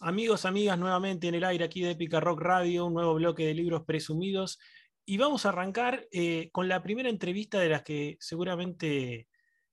Amigos, 0.00 0.44
amigas, 0.44 0.78
nuevamente 0.78 1.26
en 1.26 1.34
el 1.34 1.42
aire 1.42 1.64
aquí 1.64 1.80
de 1.80 1.90
Épica 1.90 2.20
Rock 2.20 2.40
Radio, 2.40 2.86
un 2.86 2.94
nuevo 2.94 3.14
bloque 3.14 3.44
de 3.44 3.54
libros 3.54 3.82
presumidos. 3.84 4.60
Y 5.04 5.16
vamos 5.16 5.44
a 5.44 5.48
arrancar 5.48 6.06
eh, 6.12 6.50
con 6.52 6.68
la 6.68 6.84
primera 6.84 7.08
entrevista 7.08 7.58
de 7.58 7.68
las 7.68 7.82
que 7.82 8.16
seguramente 8.20 9.26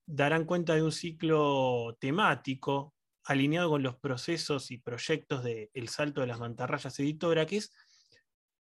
darán 0.08 0.46
cuenta 0.46 0.74
de 0.74 0.82
un 0.82 0.92
ciclo 0.92 1.96
temático 2.00 2.96
alineado 3.24 3.70
con 3.70 3.84
los 3.84 3.98
procesos 3.98 4.72
y 4.72 4.80
proyectos 4.80 5.44
de 5.44 5.70
El 5.76 5.90
Salto 5.90 6.22
de 6.22 6.28
las 6.28 6.40
Mantarrayas 6.40 7.00
Editora, 7.00 7.46
que 7.46 7.58
es 7.58 7.72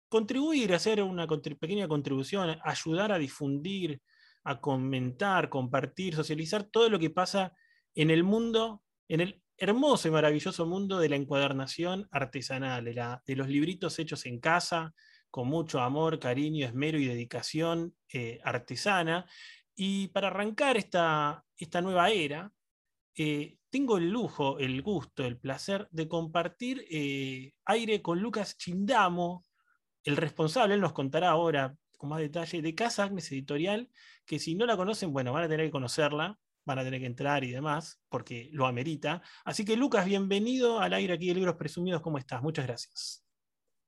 contribuir, 0.09 0.73
hacer 0.73 1.03
una 1.03 1.27
pequeña 1.27 1.87
contribución, 1.87 2.57
ayudar 2.63 3.11
a 3.11 3.19
difundir, 3.19 4.01
a 4.43 4.59
comentar, 4.59 5.49
compartir, 5.49 6.15
socializar 6.15 6.63
todo 6.63 6.89
lo 6.89 6.97
que 6.97 7.11
pasa 7.11 7.53
en 7.93 8.09
el 8.09 8.23
mundo, 8.23 8.81
en 9.07 9.21
el 9.21 9.40
hermoso 9.61 10.07
y 10.07 10.11
maravilloso 10.11 10.65
mundo 10.65 10.97
de 10.97 11.07
la 11.07 11.15
encuadernación 11.17 12.07
artesanal, 12.09 12.83
de, 12.83 13.35
los 13.35 13.47
libritos 13.47 13.99
hechos 13.99 14.25
en 14.25 14.39
casa, 14.39 14.95
con 15.29 15.47
mucho 15.47 15.81
amor, 15.81 16.17
cariño, 16.17 16.65
esmero 16.65 16.97
y 16.97 17.05
dedicación 17.05 17.95
eh, 18.11 18.39
artesana. 18.43 19.29
Y 19.75 20.07
para 20.07 20.27
arrancar 20.27 20.77
esta, 20.77 21.45
nueva 21.83 22.09
era, 22.09 22.51
eh, 23.15 23.57
tengo 23.69 23.97
el 23.99 24.09
lujo, 24.09 24.57
el 24.57 24.81
gusto, 24.81 25.23
el 25.23 25.37
placer 25.37 25.87
de 25.91 26.07
compartir 26.07 26.83
eh, 26.89 27.53
aire 27.65 28.01
con 28.01 28.19
Lucas 28.19 28.57
Chindamo, 28.57 29.45
el 30.03 30.17
responsable, 30.17 30.73
él 30.73 30.81
nos 30.81 30.93
contará 30.93 31.29
ahora 31.29 31.75
con 31.99 32.09
más 32.09 32.19
detalle, 32.19 32.63
de 32.63 32.73
Casa 32.73 33.03
Agnes 33.03 33.31
Editorial, 33.31 33.91
que 34.25 34.39
si 34.39 34.55
no 34.55 34.65
la 34.65 34.75
conocen, 34.75 35.13
bueno, 35.13 35.33
van 35.33 35.43
a 35.43 35.47
tener 35.47 35.67
que 35.67 35.71
conocerla, 35.71 36.39
van 36.65 36.79
a 36.79 36.83
tener 36.83 36.99
que 36.99 37.05
entrar 37.05 37.43
y 37.43 37.51
demás, 37.51 38.01
porque 38.09 38.49
lo 38.51 38.65
amerita. 38.65 39.21
Así 39.43 39.65
que 39.65 39.75
Lucas, 39.75 40.05
bienvenido 40.05 40.79
al 40.79 40.93
aire 40.93 41.13
aquí 41.13 41.27
de 41.27 41.35
Libros 41.35 41.55
Presumidos, 41.55 42.01
¿cómo 42.01 42.17
estás? 42.17 42.41
Muchas 42.41 42.65
gracias. 42.65 43.25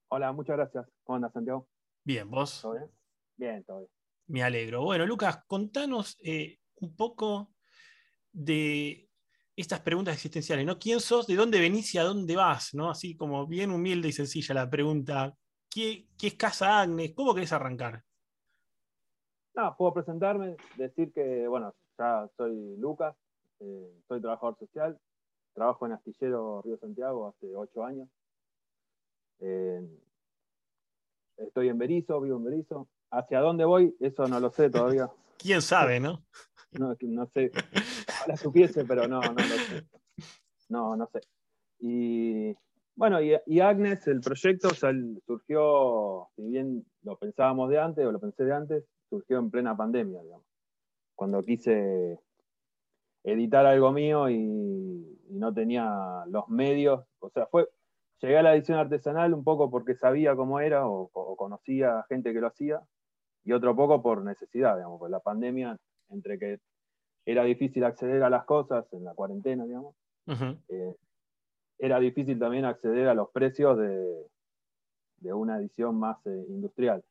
Hola, 0.10 0.32
muchas 0.32 0.58
gracias. 0.58 0.86
¿Cómo 1.04 1.18
andas, 1.18 1.34
Santiago? 1.34 1.68
Bien, 2.04 2.30
¿vos? 2.30 2.62
¿Todo 2.62 2.74
bien? 2.74 2.92
Bien, 3.36 3.64
todo 3.64 3.80
bien. 3.80 3.90
Me 4.28 4.44
alegro. 4.44 4.84
Bueno, 4.84 5.06
Lucas, 5.06 5.40
contanos 5.48 6.18
eh, 6.24 6.60
un 6.76 6.96
poco 6.96 7.54
de 8.32 9.10
estas 9.56 9.82
preguntas 9.82 10.16
existenciales, 10.16 10.66
¿no? 10.66 10.80
¿Quién 10.80 11.00
sos? 11.00 11.28
¿De 11.28 11.36
dónde 11.36 11.60
venís 11.60 11.94
y 11.94 11.98
a 11.98 12.04
dónde 12.04 12.36
vas? 12.36 12.74
¿no? 12.74 12.90
Así 12.90 13.16
como 13.16 13.46
bien 13.48 13.72
humilde 13.72 14.08
y 14.08 14.14
sencilla 14.14 14.56
la 14.56 14.70
pregunta. 14.70 15.34
¿Qué, 15.70 16.08
qué 16.18 16.28
es 16.28 16.36
Casa 16.36 16.82
Agnes? 16.82 17.14
¿Cómo 17.16 17.34
querés 17.34 17.52
arrancar? 17.52 18.04
No, 19.56 19.76
puedo 19.78 19.94
presentarme, 19.94 20.56
decir 20.78 21.12
que, 21.14 21.48
bueno, 21.48 21.76
ya 21.98 22.30
soy 22.38 22.76
Lucas, 22.78 23.16
eh, 23.60 23.92
soy 24.08 24.22
trabajador 24.22 24.58
social, 24.58 25.00
trabajo 25.54 25.86
en 25.86 25.94
Astillero 25.94 26.62
Río 26.62 26.78
Santiago 26.78 27.28
hace 27.28 27.56
ocho 27.56 27.84
años. 27.84 28.10
Eh, 29.40 29.82
estoy 31.38 31.70
en 31.70 31.78
Berizo, 31.78 32.22
vivo 32.22 32.38
en 32.38 32.44
Berizo. 32.46 32.88
¿Hacia 33.12 33.40
dónde 33.42 33.66
voy? 33.66 33.96
Eso 34.00 34.28
no 34.28 34.40
lo 34.40 34.50
sé 34.50 34.70
todavía. 34.70 35.10
¿Quién 35.38 35.62
sabe, 35.62 36.00
no? 36.00 36.24
No, 36.80 36.96
no 37.02 37.28
sé. 37.28 37.52
la 38.26 38.36
supiese, 38.36 38.84
pero 38.84 39.08
no, 39.08 39.22
no 39.22 39.34
lo 39.34 39.42
sé. 39.42 39.86
No, 40.70 40.96
no 40.96 41.06
sé. 41.06 41.22
Y 41.78 42.58
bueno, 42.96 43.20
y, 43.22 43.60
Agnes, 43.60 44.08
el 44.08 44.22
proyecto 44.22 44.70
surgió, 44.72 46.30
si 46.36 46.42
bien 46.42 46.84
lo 47.04 47.16
pensábamos 47.20 47.70
de 47.70 47.78
antes, 47.78 48.04
o 48.04 48.12
lo 48.12 48.20
pensé 48.20 48.44
de 48.46 48.54
antes, 48.54 48.86
surgió 49.08 49.38
en 49.38 49.52
plena 49.52 49.78
pandemia, 49.78 50.24
digamos 50.24 50.48
cuando 51.24 51.42
quise 51.42 52.20
editar 53.24 53.66
algo 53.66 53.94
mío 53.94 54.30
y, 54.30 55.10
no 55.30 55.54
tenía 55.54 56.26
los 56.28 56.50
medios. 56.50 57.06
O 57.20 57.30
sea, 57.30 57.48
fue, 57.48 57.70
llegué 58.20 58.38
a 58.38 58.44
la 58.44 58.54
edición 58.54 58.78
artesanal 58.78 59.34
un 59.34 59.46
poco 59.46 59.72
porque 59.72 59.96
sabía 59.96 60.36
cómo 60.36 60.60
era 60.60 60.86
o, 60.86 61.08
conocía 61.38 62.06
gente 62.10 62.34
que 62.34 62.42
lo 62.42 62.48
hacía, 62.48 62.82
y 63.46 63.54
otro 63.54 63.74
poco 63.74 64.04
por 64.04 64.22
necesidad, 64.22 64.76
digamos, 64.76 65.00
por 65.00 65.10
la 65.10 65.22
pandemia, 65.22 65.78
entre 66.10 66.38
que 66.38 66.60
era 67.26 67.46
difícil 67.46 67.86
acceder 67.86 68.22
a 68.22 68.30
las 68.30 68.44
cosas 68.44 68.86
en 68.92 69.06
la 69.06 69.14
cuarentena, 69.14 69.64
digamos, 69.64 69.96
eh, 70.68 70.96
era 71.80 72.00
difícil 72.02 72.38
también 72.38 72.66
acceder 72.66 73.08
a 73.08 73.14
los 73.14 73.30
precios 73.30 73.78
de, 73.78 75.34
una 75.34 75.58
edición 75.58 75.98
más 75.98 76.18
eh, 76.26 76.46
industrial. 76.50 77.02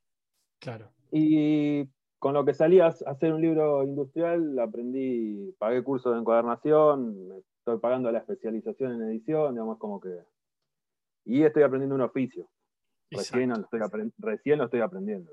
Claro. 0.61 0.91
Y 1.11 1.89
con 2.22 2.34
lo 2.34 2.44
que 2.44 2.55
salía 2.55 2.87
a 2.87 3.10
hacer 3.10 3.33
un 3.33 3.43
libro 3.43 3.83
industrial, 3.83 4.56
aprendí, 4.60 5.56
pagué 5.59 5.83
cursos 5.83 6.12
de 6.12 6.21
encuadernación, 6.21 7.33
estoy 7.59 7.81
pagando 7.81 8.12
la 8.12 8.21
especialización 8.21 8.93
en 8.93 9.09
edición, 9.09 9.55
digamos, 9.55 9.77
como 9.78 10.00
que. 10.00 10.21
Y 11.25 11.43
estoy 11.43 11.65
aprendiendo 11.65 11.97
un 11.97 12.03
oficio. 12.03 12.49
Recién 13.11 13.49
lo, 13.49 13.56
estoy 13.56 13.81
recién 14.19 14.59
lo, 14.59 14.66
estoy 14.66 14.82
aprendiendo. 14.82 15.32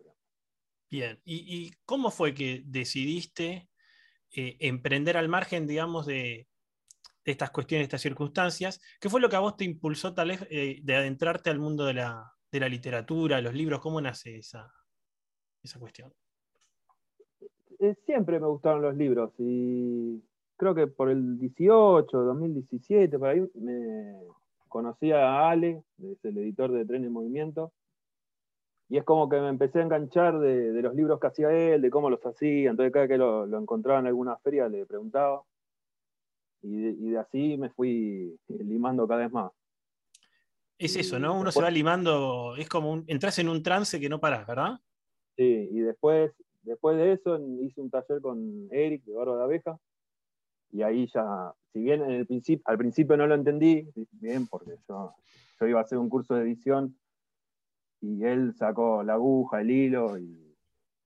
Bien, 0.89 1.21
¿Y, 1.25 1.71
cómo 1.85 2.09
fue 2.09 2.33
que 2.33 2.63
decidiste 2.65 3.69
eh, 4.35 4.57
emprender 4.59 5.15
al 5.15 5.29
margen, 5.29 5.67
digamos, 5.67 6.07
de, 6.07 6.47
estas 7.23 7.51
cuestiones, 7.51 7.81
de 7.81 7.89
estas 7.89 8.01
circunstancias? 8.01 8.81
¿Qué 8.99 9.09
fue 9.11 9.21
lo 9.21 9.29
que 9.29 9.35
a 9.35 9.41
vos 9.41 9.55
te 9.55 9.63
impulsó 9.63 10.15
tal 10.15 10.29
vez 10.29 10.47
eh, 10.49 10.79
de 10.81 10.95
adentrarte 10.95 11.51
al 11.51 11.59
mundo 11.59 11.85
de 11.85 11.93
la, 11.93 12.33
de 12.51 12.59
la 12.59 12.67
literatura, 12.67 13.41
los 13.41 13.53
libros? 13.53 13.79
¿Cómo 13.79 14.01
nace 14.01 14.37
esa, 14.37 14.73
esa 15.61 15.77
cuestión? 15.77 16.11
Eh, 17.79 17.95
siempre 18.05 18.39
me 18.39 18.47
gustaron 18.47 18.81
los 18.81 18.95
libros 18.95 19.31
y 19.37 20.21
creo 20.57 20.75
que 20.75 20.87
por 20.87 21.09
el 21.09 21.39
18, 21.39 22.05
2017, 22.11 23.17
por 23.17 23.29
ahí 23.29 23.49
me 23.55 24.15
conocí 24.67 25.13
a 25.13 25.49
Ale, 25.49 25.81
es 26.03 26.23
el 26.25 26.37
editor 26.37 26.73
de 26.73 26.85
Tren 26.85 27.05
en 27.05 27.13
Movimiento, 27.13 27.71
y 28.89 28.97
es 28.97 29.05
como 29.05 29.29
que 29.29 29.39
me 29.39 29.47
empecé 29.47 29.79
a 29.79 29.83
enganchar 29.83 30.39
de, 30.39 30.81
los 30.81 30.93
libros 30.93 31.21
que 31.21 31.27
hacía 31.27 31.51
él, 31.51 31.81
de 31.81 31.89
cómo 31.89 32.09
los 32.09 32.19
hacía, 32.25 32.71
entonces 32.71 32.91
cada 32.91 33.07
que 33.07 33.17
lo, 33.17 33.45
encontraba 33.57 33.99
en 33.99 34.07
alguna 34.07 34.35
feria 34.37 34.67
le 34.67 34.85
preguntaba, 34.85 35.41
y 36.61 37.11
de, 37.11 37.17
así 37.17 37.57
me 37.57 37.69
fui 37.69 38.37
limando 38.49 39.07
cada 39.07 39.21
vez 39.21 39.31
más. 39.31 39.53
Es 40.77 40.97
eso, 40.97 41.17
¿no? 41.17 41.39
Uno 41.39 41.51
se 41.51 41.61
va 41.61 41.71
limando, 41.71 42.55
es 42.57 42.67
como 42.67 42.91
un, 42.91 43.05
entras 43.07 43.39
en 43.39 43.47
un 43.47 43.63
trance 43.63 43.99
que 43.99 44.09
no 44.09 44.19
paras, 44.19 44.45
¿verdad? 44.45 44.79
Sí, 45.37 45.69
y 45.71 45.79
después 45.79 46.33
Después 46.69 46.97
de 46.97 47.13
eso 47.13 47.39
hice 47.63 47.81
un 47.81 47.89
taller 47.89 48.21
con 48.21 48.67
Eric 48.69 49.03
de 49.03 49.15
Barba 49.15 49.37
de 49.37 49.43
Abeja 49.43 49.79
y 50.71 50.83
ahí 50.83 51.07
ya, 51.07 51.51
si 51.73 51.79
bien 51.79 52.03
en 52.03 52.11
el 52.11 52.27
principio, 52.27 52.61
al 52.65 52.77
principio 52.77 53.17
no 53.17 53.25
lo 53.25 53.33
entendí, 53.33 53.89
bien, 54.11 54.45
porque 54.45 54.75
yo, 54.87 55.15
yo 55.59 55.67
iba 55.67 55.79
a 55.79 55.81
hacer 55.81 55.97
un 55.97 56.09
curso 56.09 56.35
de 56.35 56.43
edición 56.43 56.95
y 58.01 58.23
él 58.23 58.53
sacó 58.55 59.01
la 59.01 59.13
aguja, 59.13 59.61
el 59.61 59.71
hilo, 59.71 60.19
y, 60.19 60.55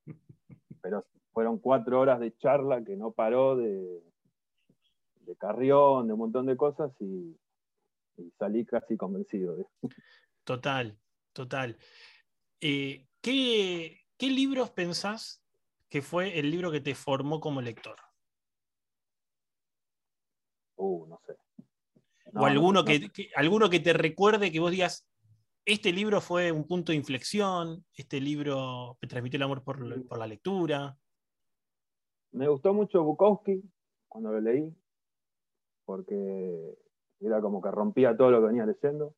pero 0.82 1.06
fueron 1.32 1.60
cuatro 1.60 2.02
horas 2.02 2.20
de 2.20 2.36
charla 2.36 2.84
que 2.84 2.98
no 2.98 3.12
paró 3.12 3.56
de, 3.56 4.04
de 5.22 5.36
carrión, 5.38 6.08
de 6.08 6.14
un 6.14 6.20
montón 6.20 6.46
de 6.46 6.58
cosas 6.58 6.92
y, 7.00 7.38
salí 8.38 8.66
casi 8.66 8.98
convencido. 8.98 9.72
Total, 10.44 11.00
total. 11.32 11.78
Eh, 12.60 13.08
¿qué, 13.22 14.02
¿Qué 14.18 14.30
libros 14.30 14.70
pensás 14.70 15.43
que 15.94 16.02
fue 16.02 16.40
el 16.40 16.50
libro 16.50 16.72
que 16.72 16.82
te 16.82 16.96
formó 16.96 17.40
como 17.40 17.62
lector? 17.62 17.96
Uh, 20.76 21.06
no 21.06 21.20
sé. 21.24 21.38
o 22.34 22.46
alguno, 22.48 22.84
que, 22.84 23.12
alguno 23.36 23.70
que 23.70 23.80
te 23.80 23.94
recuerde 23.94 24.52
que 24.52 24.60
vos 24.60 24.72
digas, 24.72 25.08
este 25.66 25.92
libro 25.92 26.20
fue 26.20 26.52
un 26.52 26.66
punto 26.66 26.92
de 26.92 26.96
inflexión, 26.96 27.86
este 27.96 28.20
libro 28.20 28.98
me 29.04 29.08
transmitió 29.08 29.38
el 29.38 29.44
amor 29.44 29.64
por, 29.64 30.18
la 30.18 30.26
lectura. 30.26 30.98
Me 32.32 32.48
gustó 32.48 32.74
mucho 32.74 33.04
Bukowski 33.04 33.62
cuando 34.08 34.32
lo 34.32 34.42
leí, 34.42 34.76
porque 35.86 36.76
era 37.20 37.40
como 37.40 37.62
que 37.62 37.70
rompía 37.70 38.18
todo 38.18 38.32
lo 38.32 38.40
que 38.42 38.48
venía 38.48 38.66
leyendo. 38.66 39.14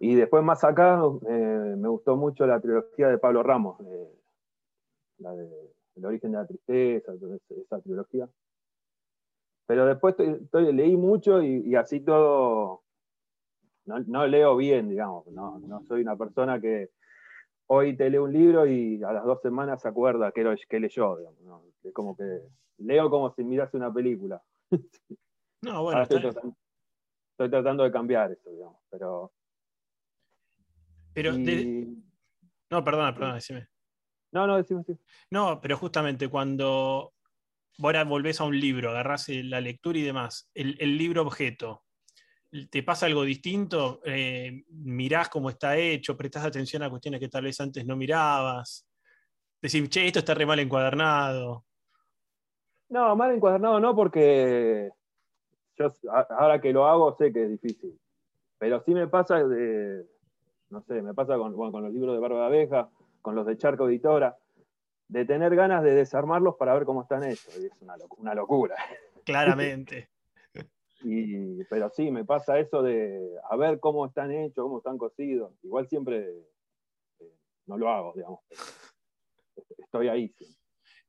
Y 0.00 0.16
después 0.16 0.42
más 0.42 0.64
acá 0.64 1.00
eh, 1.28 1.76
me 1.78 1.86
gustó 1.86 2.16
mucho 2.16 2.48
la 2.48 2.60
trilogía 2.60 3.06
de 3.06 3.18
Pablo 3.18 3.44
Ramos, 3.44 3.78
la 5.20 5.34
de 5.34 5.48
El 5.96 6.04
origen 6.04 6.32
de 6.32 6.38
la 6.38 6.46
tristeza, 6.46 7.12
esa, 7.14 7.80
trilogía. 7.80 8.28
Pero 9.66 9.86
después 9.86 10.16
leí 10.52 10.96
mucho 10.96 11.42
y, 11.42 11.74
así 11.76 12.00
todo, 12.00 12.82
no, 13.84 14.26
leo 14.26 14.56
bien, 14.56 14.88
digamos, 14.88 15.26
no, 15.28 15.82
soy 15.86 16.02
una 16.02 16.16
persona 16.16 16.60
que 16.60 16.90
hoy 17.66 17.96
te 17.96 18.10
lee 18.10 18.18
un 18.18 18.32
libro 18.32 18.66
y 18.66 19.00
a 19.04 19.12
las 19.12 19.24
dos 19.24 19.40
semanas 19.42 19.80
se 19.80 19.88
acuerda 19.88 20.32
que, 20.32 20.56
que 20.68 20.80
leyó, 20.80 21.16
digamos, 21.16 21.64
es 21.84 21.92
como 21.92 22.16
que 22.16 22.40
leo 22.78 23.08
como 23.10 23.32
si 23.34 23.44
mirase 23.44 23.76
una 23.76 23.92
película. 23.92 24.42
No, 25.62 25.82
bueno, 25.82 26.00
estoy, 26.00 27.50
tratando, 27.50 27.84
de 27.84 27.92
cambiar 27.92 28.32
eso, 28.32 28.50
digamos, 28.50 28.78
pero... 28.88 29.30
Pero, 31.12 31.32
no, 32.70 32.82
perdona, 32.82 33.12
perdona, 33.12 33.34
decime. 33.34 33.68
No, 34.32 34.46
no, 34.46 34.56
decimos. 34.56 34.86
No, 35.30 35.60
pero 35.60 35.76
justamente 35.76 36.28
cuando 36.28 37.12
ahora 37.82 38.04
volvés 38.04 38.40
a 38.40 38.44
un 38.44 38.58
libro, 38.58 38.90
agarrás 38.90 39.28
la 39.28 39.60
lectura 39.60 39.98
y 39.98 40.02
demás, 40.02 40.50
el, 40.54 40.98
libro 40.98 41.22
objeto, 41.22 41.84
te 42.70 42.82
pasa 42.82 43.06
algo 43.06 43.22
distinto, 43.22 44.00
eh, 44.04 44.64
mirás 44.68 45.28
cómo 45.28 45.50
está 45.50 45.76
hecho, 45.76 46.16
prestás 46.16 46.44
atención 46.44 46.82
a 46.82 46.90
cuestiones 46.90 47.20
que 47.20 47.28
tal 47.28 47.44
vez 47.44 47.60
antes 47.60 47.86
no 47.86 47.96
mirabas. 47.96 48.86
Decir, 49.62 49.88
che, 49.88 50.06
esto 50.06 50.20
está 50.20 50.34
re 50.34 50.46
mal 50.46 50.58
encuadernado. 50.58 51.64
No, 52.88 53.14
mal 53.14 53.32
encuadernado 53.32 53.78
no, 53.78 53.94
porque 53.94 54.90
yo 55.76 55.86
ahora 56.30 56.60
que 56.60 56.72
lo 56.72 56.86
hago 56.86 57.16
sé 57.16 57.32
que 57.32 57.44
es 57.44 57.50
difícil. 57.50 57.98
Pero 58.58 58.82
sí 58.84 58.92
me 58.92 59.06
pasa 59.06 59.42
de, 59.44 60.06
no 60.70 60.82
sé, 60.82 61.00
me 61.02 61.14
pasa 61.14 61.36
con, 61.36 61.54
con 61.54 61.82
los 61.82 61.92
libros 61.92 62.14
de 62.14 62.20
Barba 62.20 62.40
de 62.40 62.46
Abeja, 62.46 62.90
con 63.22 63.34
los 63.34 63.46
de 63.46 63.56
Charco 63.56 63.88
Editora, 63.88 64.36
de 65.08 65.24
tener 65.24 65.54
ganas 65.56 65.82
de 65.82 65.94
desarmarlos 65.94 66.54
para 66.56 66.74
ver 66.74 66.84
cómo 66.84 67.02
están 67.02 67.24
hechos. 67.24 67.56
Y 67.58 67.66
es 67.66 67.72
una, 67.80 68.34
locura. 68.34 68.76
Claramente. 69.24 70.08
y, 71.02 71.64
pero 71.64 71.90
sí, 71.90 72.10
me 72.10 72.24
pasa 72.24 72.58
eso 72.58 72.82
de 72.82 73.36
a 73.50 73.56
ver 73.56 73.80
cómo 73.80 74.06
están 74.06 74.30
hechos, 74.30 74.64
cómo 74.64 74.78
están 74.78 74.98
cocidos. 74.98 75.52
Igual 75.62 75.88
siempre 75.88 76.44
eh, 77.18 77.34
no 77.66 77.76
lo 77.76 77.90
hago, 77.90 78.12
digamos. 78.14 78.40
Estoy 79.78 80.08
ahí. 80.08 80.34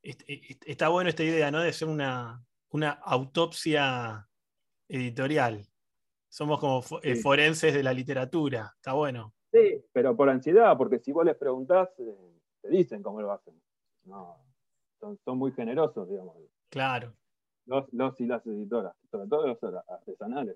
Está 0.01 0.89
bueno 0.89 1.09
esta 1.09 1.23
idea, 1.23 1.51
¿no? 1.51 1.61
De 1.61 1.69
hacer 1.69 1.87
una, 1.87 2.43
autopsia 3.03 4.27
editorial. 4.87 5.67
Somos 6.27 6.59
como 6.59 6.83
eh, 7.03 7.15
forenses 7.15 7.73
de 7.73 7.83
la 7.83 7.93
literatura. 7.93 8.73
Está 8.77 8.93
bueno. 8.93 9.35
Sí, 9.51 9.83
pero 9.91 10.15
por 10.15 10.29
ansiedad, 10.29 10.77
porque 10.77 10.99
si 10.99 11.11
vos 11.11 11.25
les 11.25 11.35
preguntás, 11.35 11.89
eh, 11.99 12.15
te 12.61 12.69
dicen 12.69 13.03
cómo 13.03 13.21
lo 13.21 13.31
hacen. 13.31 13.53
No, 14.05 14.37
son, 14.99 15.37
muy 15.37 15.51
generosos, 15.51 16.09
digamos. 16.09 16.35
Claro. 16.69 17.13
Los, 17.65 18.19
y 18.19 18.25
las 18.25 18.45
editoras, 18.45 18.95
sobre 19.09 19.27
todo 19.27 19.47
los 19.47 19.59
artesanales. 19.87 20.55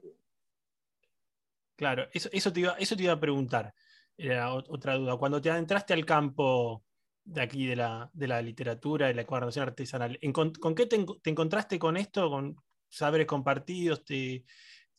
Claro, 1.75 2.07
eso, 2.13 2.53
te 2.53 2.59
iba, 2.61 2.73
eso 2.73 2.95
te 2.95 3.03
iba 3.03 3.13
a 3.13 3.19
preguntar. 3.19 3.73
Era 4.17 4.53
otra 4.53 4.95
duda. 4.95 5.17
Cuando 5.17 5.41
te 5.41 5.51
adentraste 5.51 5.93
al 5.93 6.05
campo 6.05 6.83
de 7.23 7.41
aquí 7.41 7.67
de 7.67 7.75
la, 7.75 8.41
literatura, 8.41 9.07
de 9.07 9.13
la 9.13 9.21
encuadernación 9.23 9.67
artesanal, 9.67 10.17
¿con, 10.31 10.53
qué 10.75 10.85
te, 10.85 11.05
encontraste 11.29 11.77
con 11.77 11.97
esto? 11.97 12.29
¿Con 12.29 12.55
saberes 12.89 13.27
compartidos? 13.27 14.05
Te, 14.05 14.45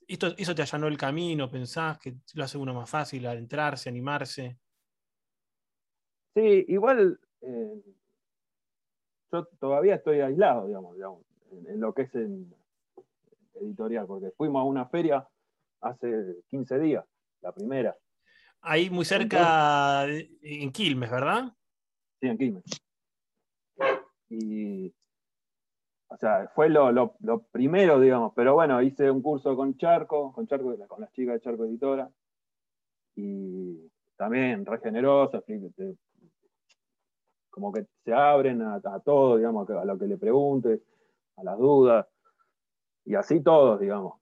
esto, 0.06 0.28
¿Eso 0.36 0.54
te 0.54 0.62
allanó 0.62 0.86
el 0.86 0.96
camino? 0.96 1.50
¿Pensás 1.50 1.98
que 1.98 2.14
lo 2.34 2.44
hace 2.44 2.58
uno 2.58 2.74
más 2.74 2.88
fácil 2.88 3.26
adentrarse, 3.26 3.88
animarse? 3.88 4.58
Sí, 6.34 6.64
igual 6.68 7.18
eh, 7.40 7.82
yo 9.32 9.44
todavía 9.58 9.96
estoy 9.96 10.20
aislado, 10.20 10.66
digamos, 10.66 10.96
en, 11.66 11.80
lo 11.80 11.92
que 11.94 12.02
es 12.02 12.14
el 12.14 12.46
editorial, 13.54 14.06
porque 14.06 14.30
fuimos 14.36 14.60
a 14.60 14.64
una 14.64 14.86
feria 14.86 15.26
hace 15.80 16.36
15 16.48 16.78
días, 16.78 17.04
la 17.40 17.52
primera. 17.52 17.96
Ahí 18.60 18.90
muy 18.90 19.04
cerca, 19.04 20.06
en 20.06 20.72
Quilmes, 20.72 21.10
¿verdad? 21.10 21.52
Sí, 22.20 22.28
en 22.28 22.38
Quilmes. 22.38 22.64
Y, 24.28 24.92
o 26.08 26.16
sea, 26.16 26.50
fue 26.54 26.68
lo, 26.68 27.16
primero, 27.50 27.98
digamos, 27.98 28.32
pero 28.34 28.54
bueno, 28.54 28.80
hice 28.80 29.10
un 29.10 29.22
curso 29.22 29.56
con 29.56 29.76
Charco, 29.76 30.32
con 30.32 30.46
Charco, 30.46 30.76
con 30.86 31.00
las 31.00 31.12
chicas 31.12 31.34
de 31.34 31.40
Charco 31.40 31.64
Editora, 31.64 32.08
y 33.16 33.90
también 34.16 34.64
re 34.64 34.78
generosa, 34.78 35.42
como 37.50 37.72
que 37.72 37.86
se 38.04 38.12
abren 38.12 38.62
a, 38.62 38.80
todo, 39.04 39.36
digamos, 39.36 39.68
a 39.70 39.84
lo 39.84 39.98
que 39.98 40.06
le 40.06 40.16
pregunte, 40.16 40.82
a 41.36 41.42
las 41.42 41.58
dudas, 41.58 42.06
y 43.04 43.14
así 43.14 43.42
todos, 43.42 43.80
digamos. 43.80 44.20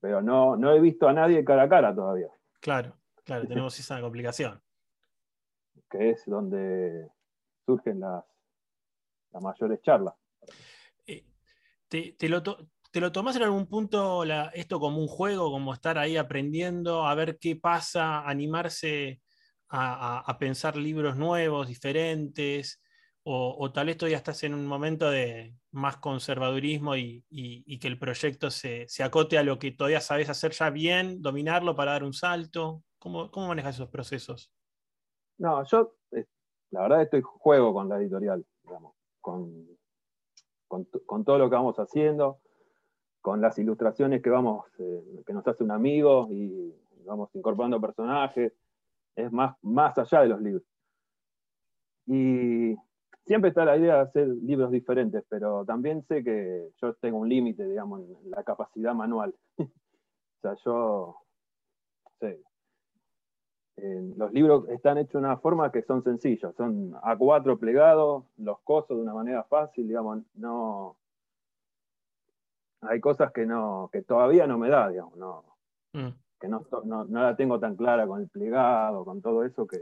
Pero 0.00 0.20
no, 0.20 0.56
no 0.56 0.72
he 0.72 0.80
visto 0.80 1.08
a 1.08 1.12
nadie 1.12 1.44
cara 1.44 1.62
a 1.62 1.68
cara 1.68 1.94
todavía. 1.94 2.28
Claro, 2.60 2.94
claro, 3.24 3.46
tenemos 3.48 3.78
esa 3.78 4.00
complicación. 4.00 4.60
Que 5.88 6.10
es 6.10 6.24
donde 6.26 7.10
surgen 7.64 8.00
las, 8.00 8.24
las 9.32 9.42
mayores 9.42 9.80
charlas. 9.80 10.14
Te, 12.18 12.28
lo 12.28 12.42
¿Te 12.42 13.00
lo 13.00 13.12
tomás 13.12 13.36
en 13.36 13.44
algún 13.44 13.66
punto 13.66 14.24
esto 14.52 14.80
como 14.80 14.98
un 14.98 15.06
juego, 15.06 15.50
como 15.50 15.72
estar 15.72 15.96
ahí 15.96 16.16
aprendiendo 16.16 17.06
a 17.06 17.14
ver 17.14 17.38
qué 17.38 17.54
pasa, 17.54 18.20
animarse 18.28 19.20
a, 19.68 20.36
pensar 20.38 20.76
libros 20.76 21.16
nuevos, 21.16 21.68
diferentes, 21.68 22.80
o, 23.22 23.70
tal 23.72 23.86
vez 23.86 23.96
todavía 23.96 24.18
estás 24.18 24.42
en 24.42 24.54
un 24.54 24.66
momento 24.66 25.10
de 25.10 25.54
más 25.72 25.96
conservadurismo 25.96 26.96
y, 26.96 27.24
que 27.80 27.88
el 27.88 27.98
proyecto 27.98 28.50
se, 28.50 28.86
acote 29.02 29.38
a 29.38 29.44
lo 29.44 29.58
que 29.58 29.72
todavía 29.72 30.00
sabes 30.00 30.28
hacer 30.28 30.52
ya 30.52 30.70
bien, 30.70 31.22
dominarlo 31.22 31.74
para 31.74 31.92
dar 31.92 32.04
un 32.04 32.12
salto? 32.12 32.82
¿Cómo, 32.98 33.30
cómo 33.30 33.48
manejas 33.48 33.76
esos 33.76 33.90
procesos? 33.90 34.52
No, 35.38 35.64
yo 35.64 35.96
eh, 36.12 36.26
la 36.70 36.82
verdad 36.82 37.02
estoy 37.02 37.22
juego 37.22 37.72
con 37.72 37.88
la 37.88 37.98
editorial, 37.98 38.44
digamos, 38.62 38.94
con, 39.20 39.73
con, 41.06 41.24
todo 41.24 41.38
lo 41.38 41.48
que 41.48 41.56
vamos 41.56 41.78
haciendo, 41.78 42.38
con 43.20 43.40
las 43.40 43.58
ilustraciones 43.58 44.22
que 44.22 44.30
vamos, 44.30 44.66
eh, 44.78 45.22
que 45.26 45.32
nos 45.32 45.46
hace 45.46 45.64
un 45.64 45.70
amigo 45.70 46.28
y 46.30 46.74
vamos 47.04 47.30
incorporando 47.34 47.80
personajes 47.80 48.52
es 49.16 49.32
más, 49.32 49.56
más 49.62 49.96
allá 49.98 50.22
de 50.22 50.28
los 50.28 50.40
libros. 50.40 50.64
Y 52.06 52.76
siempre 53.24 53.48
está 53.48 53.64
la 53.64 53.76
idea 53.76 53.96
de 53.96 54.00
hacer 54.00 54.28
libros 54.28 54.70
diferentes, 54.70 55.24
pero 55.28 55.64
también 55.64 56.02
sé 56.06 56.22
que 56.22 56.70
yo 56.80 56.94
tengo 56.94 57.18
un 57.18 57.28
límite, 57.28 57.66
digamos, 57.66 58.00
en 58.00 58.30
la 58.30 58.42
capacidad 58.42 58.94
manual. 58.94 59.34
o 59.58 60.40
sea, 60.42 60.54
yo 60.64 61.16
sé, 62.20 62.42
los 63.76 64.32
libros 64.32 64.68
están 64.68 64.98
hechos 64.98 65.20
de 65.20 65.26
una 65.26 65.36
forma 65.36 65.72
que 65.72 65.82
son 65.82 66.02
sencillos, 66.02 66.54
son 66.56 66.92
A4 66.92 67.58
plegados, 67.58 68.24
los 68.38 68.60
cosos 68.60 68.96
de 68.96 69.02
una 69.02 69.14
manera 69.14 69.44
fácil, 69.44 69.88
digamos, 69.88 70.20
no. 70.34 70.96
Hay 72.82 73.00
cosas 73.00 73.32
que 73.32 73.46
no, 73.46 73.88
que 73.92 74.02
todavía 74.02 74.46
no 74.46 74.58
me 74.58 74.68
da, 74.68 74.88
digamos, 74.88 75.16
no. 75.16 75.44
Mm 75.92 76.10
que 76.44 76.48
no, 76.48 77.04
la 77.08 77.36
tengo 77.36 77.58
tan 77.58 77.76
clara 77.76 78.06
con 78.06 78.20
el 78.20 78.28
plegado, 78.28 79.04
con 79.04 79.20
todo 79.22 79.44
eso 79.44 79.66
que. 79.66 79.78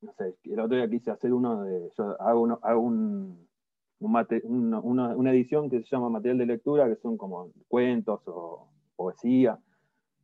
No 0.00 0.12
sé, 0.12 0.34
el 0.44 0.60
otro 0.60 0.76
día 0.76 0.88
quise 0.88 1.10
hacer 1.10 1.32
uno 1.32 1.62
de. 1.64 1.90
Yo 1.96 2.20
hago, 2.20 2.42
un, 2.42 3.48
una 4.00 5.30
edición 5.32 5.70
que 5.70 5.82
se 5.82 5.88
llama 5.88 6.10
material 6.10 6.38
de 6.38 6.46
lectura, 6.46 6.88
que 6.88 6.96
son 6.96 7.16
como 7.16 7.50
cuentos 7.68 8.20
o 8.26 8.68
poesía, 8.96 9.58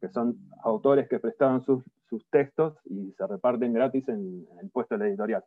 que 0.00 0.08
son 0.08 0.38
autores 0.62 1.08
que 1.08 1.18
prestaron 1.18 1.62
sus, 1.62 1.84
textos 2.30 2.76
y 2.86 3.12
se 3.12 3.24
reparten 3.24 3.72
gratis 3.72 4.08
en, 4.08 4.44
el 4.60 4.70
puesto 4.70 4.96
de 4.96 4.98
la 4.98 5.08
editorial. 5.08 5.44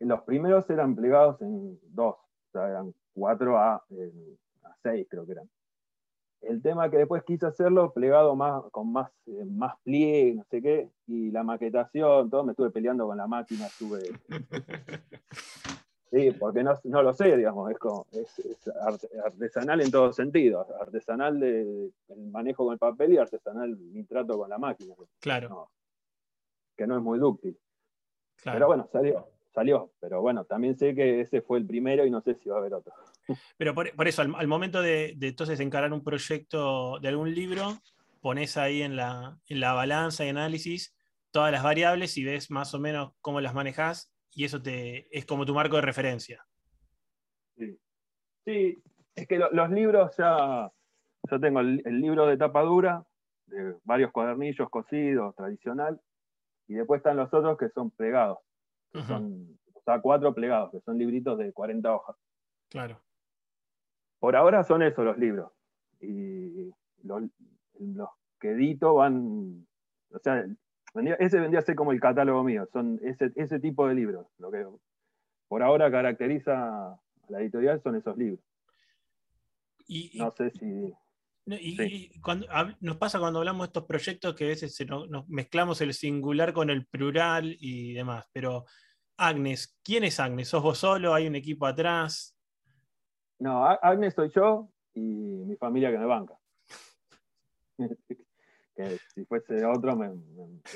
Los 0.00 0.22
primeros 0.22 0.68
eran 0.70 0.94
plegados 0.94 1.40
en 1.42 1.78
dos, 1.88 2.16
o 2.16 2.50
sea, 2.52 2.68
eran 2.68 2.94
cuatro 3.12 3.58
a, 3.58 3.74
a 3.74 4.76
seis, 4.82 5.06
creo 5.10 5.26
que 5.26 5.32
eran. 5.32 5.50
El 6.40 6.62
tema 6.62 6.90
que 6.90 6.98
después 6.98 7.24
quise 7.24 7.46
hacerlo 7.46 7.92
plegado 7.92 8.36
más, 8.36 8.62
con 8.70 8.92
más, 8.92 9.10
eh, 9.26 9.44
más 9.44 9.74
pliegue, 9.82 10.34
no 10.34 10.44
sé 10.44 10.62
qué, 10.62 10.90
y 11.06 11.30
la 11.30 11.42
maquetación, 11.42 12.30
todo, 12.30 12.44
me 12.44 12.52
estuve 12.52 12.70
peleando 12.70 13.06
con 13.06 13.16
la 13.16 13.26
máquina, 13.26 13.66
estuve. 13.66 14.00
Sí, 16.10 16.30
porque 16.38 16.62
no, 16.62 16.72
no 16.84 17.02
lo 17.02 17.12
sé, 17.12 17.36
digamos, 17.36 17.70
es, 17.70 17.78
como, 17.78 18.06
es, 18.12 18.40
artesanal 19.24 19.80
en 19.80 19.90
todos 19.90 20.14
sentidos, 20.14 20.66
artesanal 20.80 21.40
de, 21.40 21.90
el 22.08 22.26
manejo 22.30 22.64
con 22.64 22.74
el 22.74 22.78
papel 22.78 23.14
y 23.14 23.18
artesanal 23.18 23.76
mi 23.76 24.04
trato 24.04 24.38
con 24.38 24.48
la 24.48 24.58
máquina. 24.58 24.94
Claro. 25.20 25.70
que 26.76 26.86
no 26.86 26.96
es 26.96 27.02
muy 27.02 27.18
dúctil. 27.18 27.58
Pero 28.44 28.66
bueno, 28.68 28.88
salió, 28.92 29.28
salió. 29.52 29.92
Pero 29.98 30.20
bueno, 30.20 30.44
también 30.44 30.76
sé 30.76 30.94
que 30.94 31.20
ese 31.20 31.42
fue 31.42 31.58
el 31.58 31.66
primero 31.66 32.06
y 32.06 32.10
no 32.10 32.20
sé 32.20 32.34
si 32.34 32.48
va 32.48 32.56
a 32.56 32.58
haber 32.60 32.74
otro. 32.74 32.92
Pero 33.56 33.74
por, 33.74 34.06
eso, 34.06 34.22
al, 34.22 34.46
momento 34.46 34.80
de, 34.80 35.16
entonces 35.20 35.58
encarar 35.58 35.92
un 35.92 36.04
proyecto 36.04 37.00
de 37.00 37.08
algún 37.08 37.34
libro, 37.34 37.78
pones 38.20 38.56
ahí 38.56 38.82
en 38.82 38.94
la, 38.94 39.40
balanza 39.50 40.24
y 40.24 40.28
análisis 40.28 40.94
todas 41.32 41.50
las 41.50 41.64
variables 41.64 42.16
y 42.16 42.24
ves 42.24 42.50
más 42.50 42.72
o 42.74 42.78
menos 42.78 43.12
cómo 43.20 43.40
las 43.40 43.54
manejas 43.54 44.12
y 44.36 44.44
eso 44.44 44.62
te, 44.62 45.08
es 45.16 45.24
como 45.24 45.46
tu 45.46 45.54
marco 45.54 45.76
de 45.76 45.82
referencia. 45.82 46.46
Sí, 48.44 48.80
es 49.14 49.26
que 49.26 49.38
los 49.38 49.70
libros 49.70 50.14
ya, 50.18 50.70
yo 51.30 51.40
tengo 51.40 51.60
el, 51.60 51.82
libro 52.00 52.26
de 52.26 52.36
tapa 52.36 52.60
dura, 52.60 53.02
de 53.46 53.76
varios 53.84 54.12
cuadernillos 54.12 54.68
cosidos, 54.68 55.34
tradicional, 55.34 55.98
y 56.68 56.74
después 56.74 56.98
están 56.98 57.16
los 57.16 57.32
otros 57.32 57.56
que 57.56 57.70
son 57.70 57.90
plegados, 57.90 58.38
que 58.92 59.02
son, 59.04 59.58
o 59.72 59.80
sea, 59.80 60.02
cuatro 60.02 60.34
plegados, 60.34 60.70
que 60.70 60.80
son 60.82 60.98
libritos 60.98 61.38
de 61.38 61.54
40 61.54 61.94
hojas. 61.94 62.16
Claro. 62.68 63.00
Por 64.18 64.36
ahora 64.36 64.64
son 64.64 64.82
esos 64.82 65.02
los 65.02 65.16
libros. 65.16 65.50
Y 66.00 66.70
los, 67.04 67.22
que 68.38 68.50
edito 68.50 68.96
van. 68.96 69.66
O 70.10 70.18
sea, 70.18 70.46
ese 71.18 71.40
vendría 71.40 71.60
a 71.60 71.62
ser 71.62 71.74
como 71.74 71.92
el 71.92 72.00
catálogo 72.00 72.42
mío. 72.42 72.68
Son 72.72 73.00
ese, 73.02 73.60
tipo 73.60 73.86
de 73.88 73.94
libros. 73.94 74.26
Lo 74.38 74.50
que 74.50 74.66
por 75.48 75.62
ahora 75.62 75.90
caracteriza 75.90 76.92
a 76.92 77.00
la 77.28 77.40
editorial 77.40 77.80
son 77.82 77.96
esos 77.96 78.16
libros. 78.16 78.40
Y, 79.86 80.18
no 80.18 80.32
sé 80.36 80.50
si. 80.52 80.92
Y, 81.46 82.20
cuando, 82.20 82.46
nos 82.80 82.96
pasa 82.96 83.20
cuando 83.20 83.38
hablamos 83.38 83.66
de 83.66 83.68
estos 83.68 83.84
proyectos 83.84 84.34
que 84.34 84.44
a 84.44 84.48
veces 84.48 84.84
nos, 84.88 85.28
mezclamos 85.28 85.80
el 85.80 85.92
singular 85.94 86.52
con 86.52 86.70
el 86.70 86.86
plural 86.86 87.56
y 87.60 87.92
demás. 87.94 88.26
Pero, 88.32 88.64
Agnes, 89.16 89.78
¿quién 89.82 90.04
es 90.04 90.18
Agnes? 90.18 90.48
¿Sos 90.48 90.62
vos 90.62 90.78
solo? 90.78 91.14
¿Hay 91.14 91.26
un 91.26 91.36
equipo 91.36 91.66
atrás? 91.66 92.36
No, 93.38 93.64
Agnes 93.64 94.14
soy 94.14 94.30
yo 94.34 94.70
y 94.94 95.00
mi 95.00 95.56
familia 95.56 95.90
que 95.90 95.98
me 95.98 96.06
banca. 96.06 96.34
que 98.76 98.98
si 99.14 99.24
fuese 99.24 99.64
otro 99.64 99.96
me, 99.96 100.10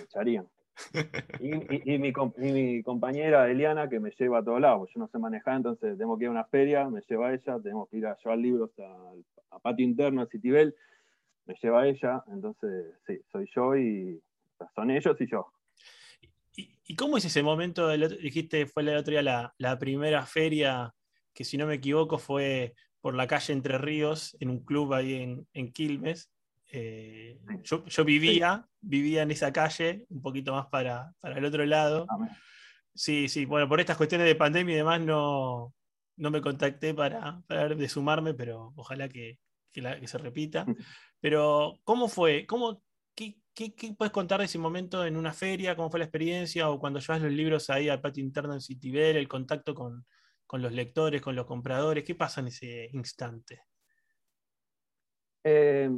echarían. 0.02 0.48
Y, 1.40 1.98
mi, 1.98 2.82
compañera 2.82 3.50
Eliana 3.50 3.88
que 3.88 4.00
me 4.00 4.10
lleva 4.12 4.38
a 4.38 4.44
todos 4.44 4.60
lados, 4.60 4.88
yo 4.94 5.00
no 5.00 5.08
sé 5.08 5.18
manejar, 5.18 5.56
entonces 5.56 5.98
tengo 5.98 6.16
que 6.16 6.24
ir 6.24 6.28
a 6.28 6.32
una 6.32 6.44
feria, 6.44 6.88
me 6.88 7.02
lleva 7.02 7.34
ella, 7.34 7.60
tenemos 7.62 7.88
que 7.90 7.98
ir 7.98 8.06
a 8.06 8.16
llevar 8.16 8.38
libros 8.38 8.70
a, 8.78 9.58
patio 9.60 9.84
interno, 9.84 10.22
a 10.22 10.26
Citibel, 10.26 10.74
me 11.44 11.54
lleva 11.62 11.86
ella, 11.86 12.24
entonces 12.28 12.94
sí, 13.06 13.20
soy 13.30 13.48
yo 13.54 13.76
y 13.76 14.22
son 14.74 14.90
ellos 14.90 15.20
y 15.20 15.30
yo. 15.30 15.52
¿Y, 16.56 16.96
cómo 16.96 17.18
es 17.18 17.24
ese 17.24 17.42
momento? 17.42 17.88
dijiste, 17.88 18.66
fue 18.66 18.82
el 18.82 18.96
otro 18.96 19.12
día 19.12 19.22
la, 19.22 19.54
la 19.58 19.78
primera 19.78 20.24
feria, 20.24 20.94
que 21.34 21.44
si 21.44 21.58
no 21.58 21.66
me 21.66 21.74
equivoco 21.74 22.18
fue 22.18 22.74
por 23.00 23.14
la 23.14 23.26
calle 23.26 23.52
Entre 23.52 23.78
Ríos, 23.78 24.36
en 24.40 24.50
un 24.50 24.64
club 24.64 24.92
ahí 24.92 25.14
en, 25.14 25.46
en 25.52 25.72
Quilmes. 25.72 26.30
Eh, 26.72 27.38
yo, 27.62 28.04
vivía, 28.04 28.66
vivía 28.80 29.22
en 29.22 29.30
esa 29.30 29.52
calle, 29.52 30.06
un 30.08 30.22
poquito 30.22 30.52
más 30.52 30.66
para, 30.66 31.12
el 31.22 31.44
otro 31.44 31.64
lado. 31.66 32.06
Sí, 32.94 33.28
sí, 33.28 33.44
bueno, 33.44 33.68
por 33.68 33.80
estas 33.80 33.96
cuestiones 33.96 34.26
de 34.26 34.34
pandemia 34.34 34.74
y 34.74 34.78
demás 34.78 35.00
no, 35.00 35.74
no 36.16 36.30
me 36.30 36.40
contacté 36.40 36.94
para, 36.94 37.42
para 37.46 37.68
de 37.68 37.88
sumarme, 37.88 38.34
pero 38.34 38.72
ojalá 38.76 39.08
que, 39.08 39.38
se 39.72 40.18
repita. 40.18 40.66
Pero, 41.22 41.78
¿cómo 41.84 42.08
fue? 42.08 42.46
¿Cómo, 42.46 42.82
qué, 43.14 43.36
puedes 43.96 44.10
contar 44.10 44.40
de 44.40 44.46
ese 44.46 44.58
momento 44.58 45.04
en 45.04 45.18
una 45.18 45.34
feria? 45.34 45.76
¿Cómo 45.76 45.90
fue 45.90 45.98
la 45.98 46.06
experiencia? 46.06 46.70
O 46.70 46.80
cuando 46.80 46.98
llevas 46.98 47.20
los 47.20 47.30
libros 47.30 47.68
ahí 47.68 47.90
al 47.90 48.00
patio 48.00 48.24
interno 48.24 48.54
en 48.54 48.62
Citibel, 48.62 49.16
el 49.16 49.28
contacto 49.28 49.74
con, 49.74 50.06
con 50.46 50.62
los 50.62 50.72
lectores, 50.72 51.20
con 51.20 51.36
los 51.36 51.44
compradores. 51.44 52.04
¿Qué 52.04 52.14
pasa 52.14 52.40
en 52.40 52.46
ese 52.46 52.88
instante? 52.94 53.64
Eh, 55.44 55.90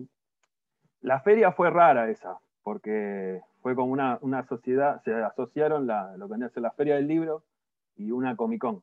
la 1.02 1.20
feria 1.20 1.52
fue 1.52 1.70
rara 1.70 2.08
esa, 2.10 2.38
porque 2.62 3.40
fue 3.60 3.74
como 3.74 3.92
una, 3.92 4.46
sociedad, 4.48 5.02
se 5.04 5.14
asociaron 5.14 5.86
lo 5.86 6.26
que 6.26 6.32
vendría 6.32 6.50
a 6.54 6.60
la 6.60 6.70
feria 6.72 6.96
del 6.96 7.06
libro 7.06 7.44
y 7.96 8.10
una 8.10 8.36
Comic 8.36 8.60
Con. 8.60 8.82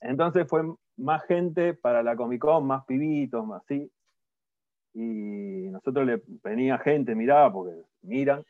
entonces 0.00 0.46
fue 0.48 0.62
más 0.96 1.24
gente 1.24 1.74
para 1.74 2.02
la 2.02 2.16
Comic 2.16 2.40
Con, 2.40 2.66
más 2.66 2.84
pibitos, 2.84 3.46
más 3.46 3.62
así. 3.62 3.90
Y 4.94 5.68
nosotros 5.70 6.06
le 6.06 6.22
venía 6.42 6.78
gente, 6.78 7.14
miraba, 7.14 7.52
porque 7.52 7.74
miran, 8.02 8.44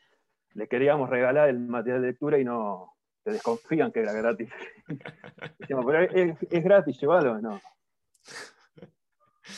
le 0.53 0.67
queríamos 0.67 1.09
regalar 1.09 1.49
el 1.49 1.59
material 1.59 2.01
de 2.01 2.07
lectura 2.07 2.39
y 2.39 2.45
no, 2.45 2.93
se 3.23 3.31
desconfían 3.31 3.91
que 3.91 3.99
era 3.99 4.13
gratis. 4.13 4.49
pero 5.67 5.99
es, 5.99 6.63
gratis, 6.63 6.99
llévalo, 6.99 7.41
no. 7.41 7.59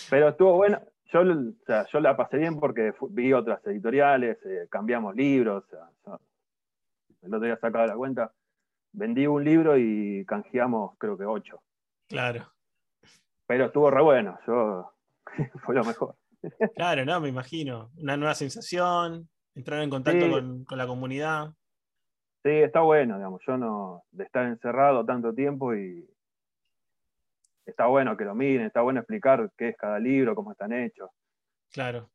Pero 0.10 0.30
estuvo 0.30 0.56
bueno, 0.56 0.82
yo, 1.12 1.24
yo 1.92 2.00
la 2.00 2.16
pasé 2.16 2.38
bien 2.38 2.60
porque 2.60 2.94
vi 3.10 3.34
otras 3.34 3.66
editoriales, 3.66 4.38
eh, 4.46 4.68
cambiamos 4.70 5.16
libros. 5.16 5.64
el 7.22 7.34
otro 7.34 7.46
día 7.46 7.58
sacaba 7.58 7.88
la 7.88 7.96
cuenta. 7.96 8.32
Vendí 8.92 9.28
un 9.28 9.44
libro 9.44 9.78
y 9.78 10.26
canjeamos, 10.26 10.98
creo 10.98 11.18
que 11.18 11.26
ocho. 11.26 11.62
Claro. 12.08 12.52
Pero 13.48 13.66
estuvo 13.66 13.90
re 13.90 14.02
bueno. 14.02 14.40
Yo, 14.48 14.94
fue 15.66 15.76
lo 15.76 15.84
mejor. 15.84 16.16
Claro, 16.76 17.06
no, 17.06 17.20
me 17.20 17.30
imagino. 17.30 17.92
Una 17.98 18.16
nueva 18.16 18.34
sensación, 18.34 19.30
entrar 19.56 19.82
en 19.82 19.90
contacto 19.90 20.30
con, 20.30 20.64
con, 20.64 20.78
la 20.78 20.88
comunidad. 20.88 21.54
Sí, 22.44 22.52
está 22.52 22.82
bueno, 22.82 23.18
digamos. 23.18 23.42
Yo 23.46 23.58
no, 23.58 24.04
de 24.12 24.24
estar 24.24 24.46
encerrado 24.46 25.06
tanto 25.06 25.34
tiempo 25.34 25.76
y, 25.76 26.08
está 27.70 27.88
bueno 27.88 28.18
que 28.18 28.26
lo 28.26 28.36
miren, 28.36 28.68
está 28.68 28.82
bueno 28.82 29.00
explicar 29.00 29.52
qué 29.58 29.70
es 29.70 29.78
cada 29.78 30.00
libro, 30.00 30.36
cómo 30.36 30.52
están 30.52 30.74
hechos. 30.74 31.10
Claro. 31.72 32.10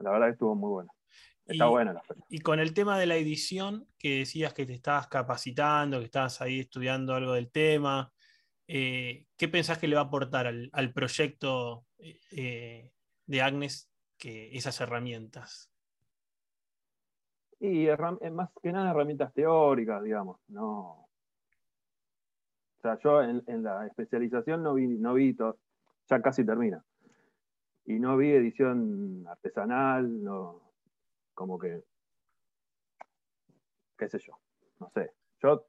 La 0.00 0.10
verdad 0.12 0.26
que 0.26 0.32
estuvo 0.32 0.54
muy 0.54 0.70
bueno. 0.70 0.92
Está 1.46 1.66
bueno 1.66 1.92
la 1.92 2.02
Y 2.28 2.40
con 2.40 2.60
el 2.60 2.74
tema 2.74 2.98
de 2.98 3.06
la 3.06 3.16
edición, 3.16 3.88
que 3.98 4.18
decías 4.18 4.54
que 4.54 4.66
te 4.66 4.74
estabas 4.74 5.08
capacitando, 5.08 5.98
que 5.98 6.04
estabas 6.04 6.40
ahí 6.40 6.60
estudiando 6.60 7.14
algo 7.14 7.32
del 7.32 7.50
tema, 7.50 8.12
eh, 8.68 9.26
¿qué 9.36 9.48
pensás 9.48 9.78
que 9.78 9.88
le 9.88 9.96
va 9.96 10.02
a 10.02 10.04
aportar 10.04 10.46
al, 10.46 10.92
proyecto 10.92 11.86
eh, 11.98 12.92
de 13.26 13.42
Agnes 13.42 13.90
que 14.16 14.56
esas 14.56 14.80
herramientas? 14.80 15.72
Y 17.58 17.88
más 18.30 18.50
que 18.62 18.72
nada 18.72 18.92
herramientas 18.92 19.34
teóricas, 19.34 20.02
digamos, 20.04 20.38
no, 20.48 21.09
o 22.80 22.82
sea, 22.82 22.98
yo 23.04 23.22
en, 23.22 23.62
la 23.62 23.86
especialización 23.86 24.62
no 24.62 24.72
vi, 24.72 24.86
no 24.86 25.12
vi 25.12 25.36
ya 26.08 26.22
casi 26.22 26.46
termina. 26.46 26.82
Y 27.84 27.98
no 27.98 28.16
vi 28.16 28.30
edición 28.30 29.26
artesanal, 29.28 30.22
no, 30.24 30.62
como 31.34 31.58
que, 31.58 31.84
qué 33.98 34.08
sé 34.08 34.18
yo, 34.18 34.32
no 34.78 34.90
sé. 34.94 35.12
Yo 35.42 35.66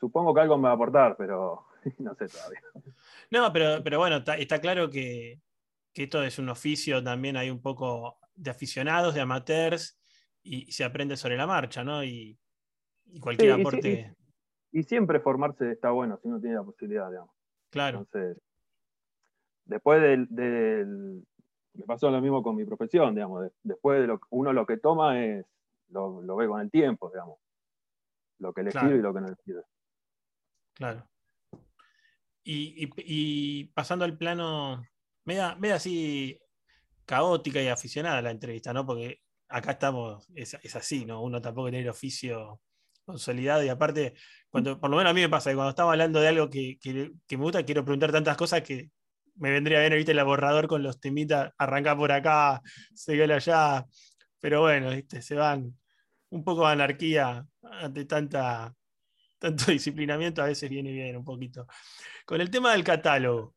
supongo 0.00 0.34
que 0.34 0.40
algo 0.40 0.56
me 0.58 0.64
va 0.64 0.70
a 0.70 0.74
aportar, 0.74 1.16
pero 1.16 1.66
no 1.98 2.16
sé 2.16 2.26
todavía. 2.26 2.60
No, 3.30 3.52
pero, 3.52 3.84
pero 3.84 3.98
bueno, 3.98 4.16
está, 4.16 4.60
claro 4.60 4.90
que, 4.90 5.40
esto 5.94 6.24
es 6.24 6.40
un 6.40 6.48
oficio 6.48 7.02
también, 7.04 7.36
hay 7.36 7.50
un 7.50 7.62
poco 7.62 8.18
de 8.34 8.50
aficionados, 8.50 9.14
de 9.14 9.20
amateurs, 9.20 10.00
y 10.42 10.72
se 10.72 10.82
aprende 10.82 11.16
sobre 11.16 11.36
la 11.36 11.46
marcha, 11.46 11.84
¿no? 11.84 12.02
Y, 12.02 12.36
cualquier 13.20 13.52
aporte 13.52 14.14
y 14.72 14.82
siempre 14.84 15.20
formarse 15.20 15.72
está 15.72 15.90
bueno 15.90 16.18
si 16.18 16.28
uno 16.28 16.40
tiene 16.40 16.56
la 16.56 16.62
posibilidad, 16.62 17.08
digamos. 17.10 17.34
Claro. 17.70 18.00
Entonces, 18.00 18.42
después 19.64 20.00
del, 20.00 21.24
me 21.74 21.84
pasó 21.84 22.10
lo 22.10 22.20
mismo 22.20 22.42
con 22.42 22.56
mi 22.56 22.64
profesión, 22.64 23.14
digamos, 23.14 23.50
después 23.62 24.00
de 24.00 24.06
lo 24.06 24.20
uno 24.30 24.52
lo 24.52 24.66
que 24.66 24.76
toma 24.76 25.24
es, 25.24 25.44
lo, 25.88 26.36
ve 26.36 26.46
con 26.46 26.60
el 26.60 26.70
tiempo, 26.70 27.10
digamos, 27.10 27.38
lo 28.38 28.52
que 28.52 28.62
le 28.62 28.70
sirve 28.70 28.96
y 28.96 29.02
lo 29.02 29.12
que 29.12 29.20
no 29.20 29.28
le 29.28 29.36
sirve. 29.44 29.62
Claro. 30.74 31.06
Y, 32.42 33.64
pasando 33.74 34.04
al 34.04 34.16
plano, 34.16 34.82
media, 35.24 35.54
media 35.56 35.76
así 35.76 36.40
caótica 37.04 37.60
y 37.60 37.68
aficionada 37.68 38.22
la 38.22 38.30
entrevista, 38.30 38.72
¿no? 38.72 38.86
Porque 38.86 39.20
acá 39.48 39.72
estamos, 39.72 40.28
es, 40.34 40.54
es 40.62 40.76
así, 40.76 41.04
¿no? 41.04 41.22
Uno 41.22 41.40
tampoco 41.40 41.68
tiene 41.68 41.82
el 41.82 41.90
oficio 41.90 42.60
consolidado 43.04 43.64
y 43.64 43.68
aparte, 43.68 44.14
cuando, 44.48 44.78
por 44.80 44.90
lo 44.90 44.96
menos 44.96 45.10
a 45.10 45.14
mí 45.14 45.20
me 45.20 45.28
pasa 45.28 45.50
que 45.50 45.56
cuando 45.56 45.70
estamos 45.70 45.92
hablando 45.92 46.20
de 46.20 46.28
algo 46.28 46.50
que, 46.50 46.78
me 47.30 47.36
gusta, 47.36 47.64
quiero 47.64 47.84
preguntar 47.84 48.12
tantas 48.12 48.36
cosas 48.36 48.62
que 48.62 48.90
me 49.36 49.50
vendría 49.50 49.80
bien 49.80 49.92
ahorita 49.92 50.12
el 50.12 50.24
borrador 50.24 50.68
con 50.68 50.82
los 50.82 51.00
temitas, 51.00 51.52
arrancar 51.58 51.96
por 51.96 52.12
acá, 52.12 52.60
seguir 52.94 53.32
allá, 53.32 53.86
pero 54.38 54.60
bueno, 54.62 54.90
se 55.08 55.34
van 55.34 55.74
un 56.30 56.44
poco 56.44 56.66
de 56.66 56.72
anarquía 56.72 57.46
ante 57.62 58.04
tanta, 58.04 58.74
tanto 59.38 59.64
disciplinamiento, 59.72 60.42
a 60.42 60.46
veces 60.46 60.70
viene 60.70 60.92
bien 60.92 61.16
un 61.16 61.24
poquito. 61.24 61.66
Con 62.24 62.40
el 62.40 62.50
tema 62.50 62.72
del 62.72 62.84
catálogo, 62.84 63.54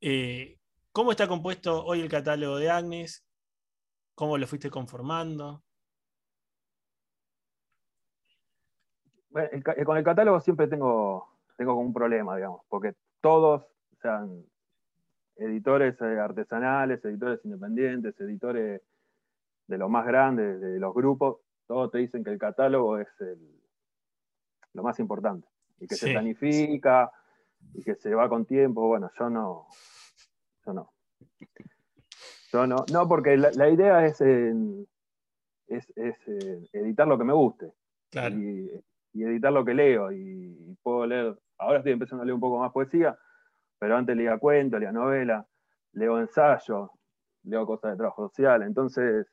eh, 0.00 0.58
¿cómo 0.92 1.10
está 1.10 1.28
compuesto 1.28 1.84
hoy 1.84 2.00
el 2.00 2.08
catálogo 2.08 2.56
de 2.56 2.70
Agnes? 2.70 3.24
¿Cómo 4.14 4.38
lo 4.38 4.46
fuiste 4.46 4.70
conformando? 4.70 5.65
Con 9.84 9.96
el 9.96 10.04
catálogo 10.04 10.40
siempre 10.40 10.66
tengo, 10.68 11.28
tengo 11.56 11.74
como 11.74 11.86
un 11.86 11.92
problema, 11.92 12.36
digamos, 12.36 12.62
porque 12.68 12.94
todos, 13.20 13.64
sean 14.00 14.44
editores 15.36 16.00
eh, 16.00 16.18
artesanales, 16.18 17.04
editores 17.04 17.44
independientes, 17.44 18.18
editores 18.20 18.80
de 19.66 19.78
los 19.78 19.90
más 19.90 20.06
grandes, 20.06 20.60
de 20.60 20.78
los 20.78 20.94
grupos, 20.94 21.38
todos 21.66 21.90
te 21.90 21.98
dicen 21.98 22.22
que 22.22 22.30
el 22.30 22.38
catálogo 22.38 22.98
es 22.98 23.08
lo 24.72 24.82
más 24.82 24.98
importante 25.00 25.48
y 25.80 25.86
que 25.86 25.96
se 25.96 26.12
planifica 26.12 27.10
y 27.74 27.82
que 27.82 27.96
se 27.96 28.14
va 28.14 28.28
con 28.28 28.46
tiempo. 28.46 28.86
Bueno, 28.86 29.10
yo 29.18 29.28
no. 29.28 29.66
Yo 30.64 30.72
no. 30.72 30.92
Yo 32.52 32.66
no, 32.66 32.84
no 32.92 33.08
porque 33.08 33.36
la, 33.36 33.68
idea 33.68 34.06
es, 34.06 34.20
es, 34.20 35.90
eh, 35.96 36.68
editar 36.72 37.06
lo 37.06 37.18
que 37.18 37.24
me 37.24 37.32
guste. 37.32 37.72
Claro 38.10 38.36
y 38.36 38.70
editar 39.22 39.52
lo 39.52 39.64
que 39.64 39.74
leo. 39.74 40.12
Y, 40.12 40.76
puedo 40.82 41.06
leer, 41.06 41.38
ahora 41.58 41.78
estoy 41.78 41.92
empezando 41.92 42.22
a 42.22 42.26
leer 42.26 42.34
un 42.34 42.40
poco 42.40 42.58
más 42.58 42.72
poesía, 42.72 43.18
pero 43.78 43.96
antes 43.96 44.16
leía 44.16 44.38
cuentos, 44.38 44.78
leía 44.78 44.92
novela, 44.92 45.46
leo 45.92 46.20
ensayo, 46.20 46.92
leo 47.44 47.66
cosas 47.66 47.92
de 47.92 47.96
trabajo 47.96 48.28
social. 48.28 48.62
Entonces, 48.62 49.26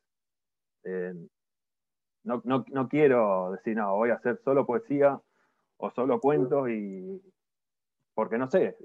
eh, 0.84 1.14
no, 2.24 2.88
quiero 2.90 3.52
decir, 3.52 3.76
no, 3.76 3.96
voy 3.96 4.10
a 4.12 4.16
hacer 4.16 4.40
solo 4.44 4.66
poesía 4.66 5.20
o 5.78 5.92
solo 5.92 6.20
cuentos 6.20 6.70
y 6.70 7.22
porque 8.14 8.38
no 8.38 8.50
sé. 8.50 8.78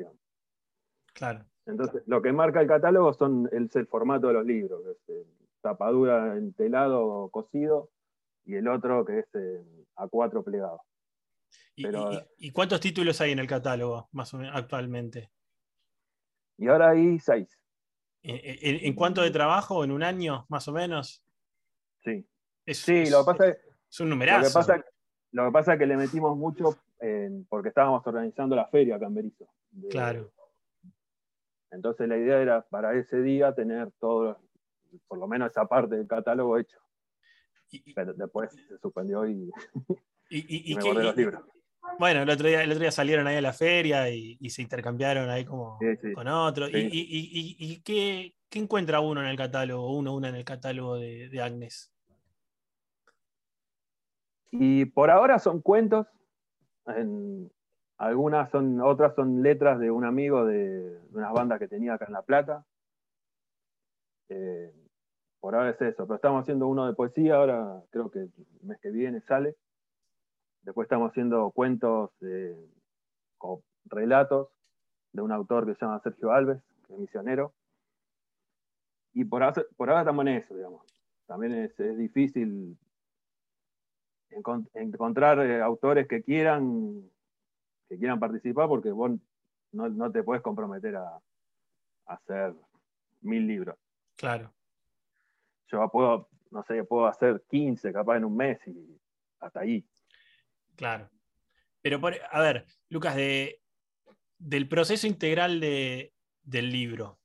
Claro. 1.15 1.45
Entonces, 1.67 2.03
lo 2.07 2.23
que 2.23 2.33
marca 2.33 2.61
el 2.61 2.69
catálogo 2.69 3.13
son 3.13 3.49
el, 3.53 3.71
el 3.73 3.87
formato 3.87 4.29
de 4.29 4.33
los 4.33 4.47
libros, 4.47 4.83
es 4.87 5.27
tapadura 5.61 6.37
en 6.37 6.55
telado 6.55 7.29
cosido, 7.29 7.91
y 8.49 8.55
el 8.55 8.67
otro 8.67 9.05
que 9.05 9.19
es 9.19 9.29
a 9.97 10.09
cuatro 10.09 10.43
plegado. 10.43 10.81
¿Y, 11.75 12.51
cuántos 12.51 12.81
títulos 12.81 13.21
hay 13.21 13.33
en 13.33 13.39
el 13.39 13.47
catálogo, 13.47 14.09
más 14.13 14.33
o 14.35 14.39
menos, 14.39 14.57
actualmente? 14.57 15.31
Y 16.57 16.67
ahora 16.67 16.91
hay 16.91 17.19
seis. 17.21 17.49
¿En, 18.23 18.95
cuánto 18.95 19.23
de 19.23 19.31
trabajo? 19.31 19.85
¿En 19.85 19.93
un 19.93 20.03
año, 20.03 20.45
más 20.49 20.67
o 20.67 20.73
menos? 20.73 21.23
Sí. 22.03 22.27
sí, 22.67 23.09
lo 23.11 23.21
que 23.21 23.33
pasa 23.33 23.49
es, 23.49 24.01
un 24.01 24.11
numerazo. 24.11 24.41
Lo 24.41 24.49
que 24.49 24.55
pasa, 24.55 24.85
lo 25.33 25.47
que 25.47 25.53
pasa 25.53 25.73
es 25.75 25.79
que 25.79 25.87
le 25.87 25.97
metimos 25.97 26.37
mucho 26.37 26.77
porque 27.49 27.69
estábamos 27.69 28.05
organizando 28.07 28.57
la 28.57 28.67
feria 28.67 28.97
acá 28.97 29.07
en 29.07 29.33
claro. 29.89 30.33
Entonces 31.71 32.09
la 32.09 32.17
idea 32.17 32.41
era 32.41 32.63
para 32.63 32.95
ese 32.95 33.21
día 33.23 33.55
tener 33.55 33.93
todo, 34.01 34.39
por 35.07 35.19
lo 35.19 35.29
menos 35.29 35.51
esa 35.51 35.67
parte 35.67 35.97
del 35.97 36.09
catálogo 36.09 36.59
hecho. 36.59 36.79
Pero 37.95 38.15
después 38.15 38.53
se 38.53 38.79
suspendió 38.79 39.27
y, 39.27 39.51
y, 40.31 40.75
me 40.75 41.03
los 41.03 41.17
libros. 41.17 41.43
Bueno, 41.99 42.23
el 42.23 42.31
otro, 42.31 42.47
día, 42.47 42.63
el 42.63 42.71
otro 42.71 42.83
día 42.83 42.93
salieron 42.93 43.27
ahí 43.27 43.37
a 43.37 43.43
la 43.43 43.53
feria 43.53 44.11
y, 44.11 44.37
se 44.51 44.63
intercambiaron 44.63 45.31
ahí 45.31 45.45
como 45.45 45.79
con 46.15 46.29
otros. 46.29 46.71
¿Y, 46.73 47.81
qué, 47.83 48.35
encuentra 48.53 49.01
uno 49.01 49.21
en 49.21 49.29
el 49.29 49.37
catálogo, 49.37 49.97
uno 49.97 50.15
una 50.15 50.29
en 50.29 50.37
el 50.37 50.45
catálogo 50.45 50.97
de, 50.97 51.41
Agnes? 51.43 51.93
Y 54.51 54.87
por 54.87 55.11
ahora 55.11 55.39
son 55.39 55.61
cuentos. 55.61 56.07
algunas 57.99 58.51
son, 58.51 58.81
otras 58.81 59.15
son 59.15 59.43
letras 59.43 59.79
de 59.79 59.91
un 59.91 60.05
amigo 60.05 60.45
de, 60.45 61.01
unas 61.13 61.33
bandas 61.33 61.59
que 61.59 61.69
tenía 61.69 61.95
acá 61.95 62.07
en 62.07 62.13
La 62.13 62.23
Plata. 62.23 62.65
Eh, 64.29 64.73
por 65.41 65.55
ahora 65.55 65.71
es 65.71 65.81
eso, 65.81 66.07
pero 66.07 66.17
estamos 66.17 66.43
haciendo 66.43 66.67
uno 66.67 66.87
de 66.87 66.95
poesía, 66.95 67.37
ahora 67.37 67.83
creo 67.91 68.11
que 68.11 68.21
el 68.21 68.33
mes 68.63 68.79
que 68.81 68.91
viene 68.91 69.21
sale. 69.23 69.57
Después 70.63 70.87
estamos 70.87 71.11
haciendo 71.11 71.51
cuentos 71.51 72.11
o 73.39 73.63
relatos 73.87 74.49
de 75.13 75.23
un 75.23 75.33
autor 75.33 75.67
que 75.67 75.75
se 75.75 75.85
llama 75.85 76.01
Sergio 76.01 76.33
Alves, 76.33 76.61
que 76.87 76.93
es 76.93 76.99
misionero. 76.99 77.55
Y 79.15 79.25
por 79.25 79.43
ahora, 79.43 79.65
por 79.77 79.89
ahora 79.89 80.03
estamos 80.03 80.27
en 80.27 80.29
eso, 80.35 80.55
digamos. 80.55 80.83
También 81.27 81.55
es, 81.55 81.77
difícil 81.97 82.79
encontrar 84.31 85.41
eh, 85.41 85.61
autores 85.61 86.07
que 86.07 86.23
quieran, 86.23 87.11
que 87.89 87.99
quieran 87.99 88.21
participar 88.21 88.69
porque 88.69 88.91
vos 88.91 89.13
no, 89.73 90.13
te 90.13 90.23
puedes 90.23 90.43
comprometer 90.43 90.97
a, 90.97 91.17
a 92.07 92.15
hacer 92.15 92.55
mil 93.21 93.47
libros. 93.47 93.77
Claro. 94.17 94.53
Yo 95.69 95.89
puedo, 95.91 96.29
no 96.51 96.63
sé, 96.65 96.83
puedo 96.85 97.07
hacer 97.07 97.43
15 97.49 97.93
capaz 97.93 98.17
en 98.17 98.25
un 98.25 98.37
mes 98.37 98.59
y 98.67 98.99
hasta 99.41 99.61
ahí. 99.61 99.85
Claro. 100.79 101.11
Pero, 101.83 102.01
a 102.31 102.41
ver, 102.41 102.65
Lucas, 102.89 103.17
de, 103.17 103.61
del 104.39 104.69
proceso 104.69 105.09
integral 105.09 105.61
del 105.61 106.71
libro, 106.71 107.19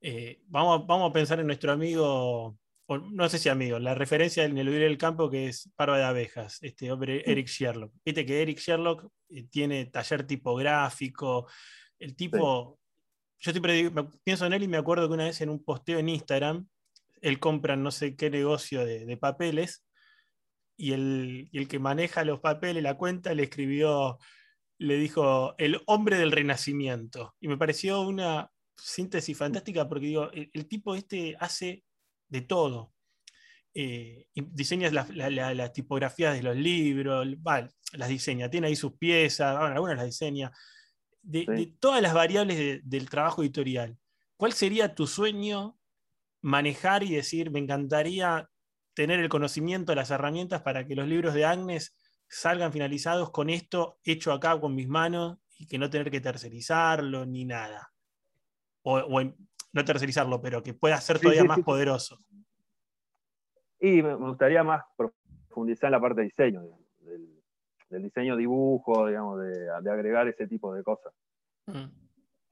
eh, 0.00 0.40
vamos, 0.46 0.86
vamos, 0.86 1.10
a 1.10 1.12
pensar 1.12 1.40
en 1.40 1.48
nuestro 1.48 1.72
amigo, 1.72 2.56
no 2.88 3.28
sé 3.28 3.38
si 3.38 3.48
amigo, 3.48 3.80
la 3.80 3.94
referencia 3.94 4.44
en 4.44 4.56
el 4.56 4.66
libro 4.66 4.84
del 4.84 4.98
campo 4.98 5.28
que 5.28 5.48
es 5.48 5.68
Parva 5.74 5.98
de 5.98 6.04
Abejas, 6.04 6.58
este 6.62 6.92
hombre 6.92 7.24
Eric 7.26 7.48
Sherlock. 7.48 7.92
Viste 8.04 8.24
que 8.24 8.42
Eric 8.42 8.58
Sherlock 8.58 9.08
eh, 9.30 9.48
tiene 9.50 9.86
taller 9.86 10.24
tipográfico, 10.24 11.48
el 11.98 12.14
tipo, 12.14 12.78
yo 13.40 13.50
siempre 13.50 13.90
pienso 14.22 14.46
en 14.46 14.52
él 14.52 14.62
y 14.62 14.68
me 14.68 14.76
acuerdo 14.76 15.08
que 15.08 15.14
una 15.14 15.24
vez 15.24 15.40
en 15.40 15.48
un 15.48 15.64
posteo 15.64 15.98
en 15.98 16.08
Instagram, 16.08 16.68
él 17.20 17.40
compra 17.40 17.74
no 17.74 17.90
sé 17.90 18.14
qué 18.14 18.30
negocio 18.30 18.84
de 18.84 19.16
papeles 19.16 19.84
y 20.76 20.92
el, 20.92 21.68
que 21.68 21.78
maneja 21.78 22.24
los 22.24 22.40
papeles, 22.40 22.82
la 22.82 22.96
cuenta, 22.96 23.34
le 23.34 23.44
escribió, 23.44 24.18
le 24.78 24.96
dijo, 24.96 25.54
el 25.58 25.80
hombre 25.86 26.18
del 26.18 26.32
renacimiento. 26.32 27.34
Y 27.40 27.48
me 27.48 27.56
pareció 27.56 28.00
una 28.02 28.50
síntesis 28.76 29.36
fantástica 29.36 29.88
porque 29.88 30.06
digo, 30.06 30.30
el, 30.32 30.66
tipo 30.66 30.94
este 30.94 31.36
hace 31.38 31.84
de 32.28 32.42
todo. 32.42 32.92
Eh, 33.76 34.28
diseña 34.34 34.90
las 34.90 35.72
tipografías 35.72 36.34
de 36.36 36.42
los 36.42 36.56
libros, 36.56 37.26
las 37.92 38.08
diseña, 38.08 38.48
tiene 38.48 38.68
ahí 38.68 38.76
sus 38.76 38.96
piezas, 38.96 39.56
algunas 39.56 39.96
las 39.96 40.06
diseña, 40.06 40.52
de, 41.22 41.74
todas 41.80 42.02
las 42.02 42.14
variables 42.14 42.80
del 42.84 43.08
trabajo 43.08 43.42
editorial. 43.42 43.96
¿Cuál 44.36 44.52
sería 44.52 44.94
tu 44.94 45.06
sueño 45.06 45.78
manejar 46.42 47.02
y 47.02 47.14
decir, 47.14 47.50
me 47.50 47.58
encantaría 47.58 48.50
tener 48.94 49.20
el 49.20 49.28
conocimiento, 49.28 49.94
las 49.94 50.10
herramientas 50.10 50.62
para 50.62 50.86
que 50.86 50.94
los 50.94 51.06
libros 51.06 51.34
de 51.34 51.44
Agnes 51.44 51.96
salgan 52.28 52.72
finalizados 52.72 53.30
con 53.30 53.50
esto 53.50 53.98
hecho 54.04 54.32
acá 54.32 54.58
con 54.58 54.74
mis 54.74 54.88
manos 54.88 55.38
y 55.58 55.66
que 55.66 55.78
no 55.78 55.90
tener 55.90 56.10
que 56.10 56.20
tercerizarlo 56.20 57.26
ni 57.26 57.44
nada. 57.44 57.92
O, 58.82 59.20
no 59.72 59.84
tercerizarlo, 59.84 60.40
pero 60.40 60.62
que 60.62 60.74
pueda 60.74 61.00
ser 61.00 61.18
todavía 61.18 61.44
más 61.44 61.60
poderoso. 61.60 62.18
Y 63.80 64.02
me 64.02 64.14
gustaría 64.14 64.62
más 64.62 64.82
profundizar 64.96 65.88
en 65.88 65.92
la 65.92 66.00
parte 66.00 66.20
de 66.20 66.26
diseño, 66.26 66.62
del, 67.90 68.02
diseño 68.02 68.36
dibujo, 68.36 69.08
digamos, 69.08 69.40
de, 69.40 69.70
agregar 69.90 70.28
ese 70.28 70.46
tipo 70.46 70.72
de 70.72 70.82
cosas. 70.84 71.12
Mm. 71.66 71.86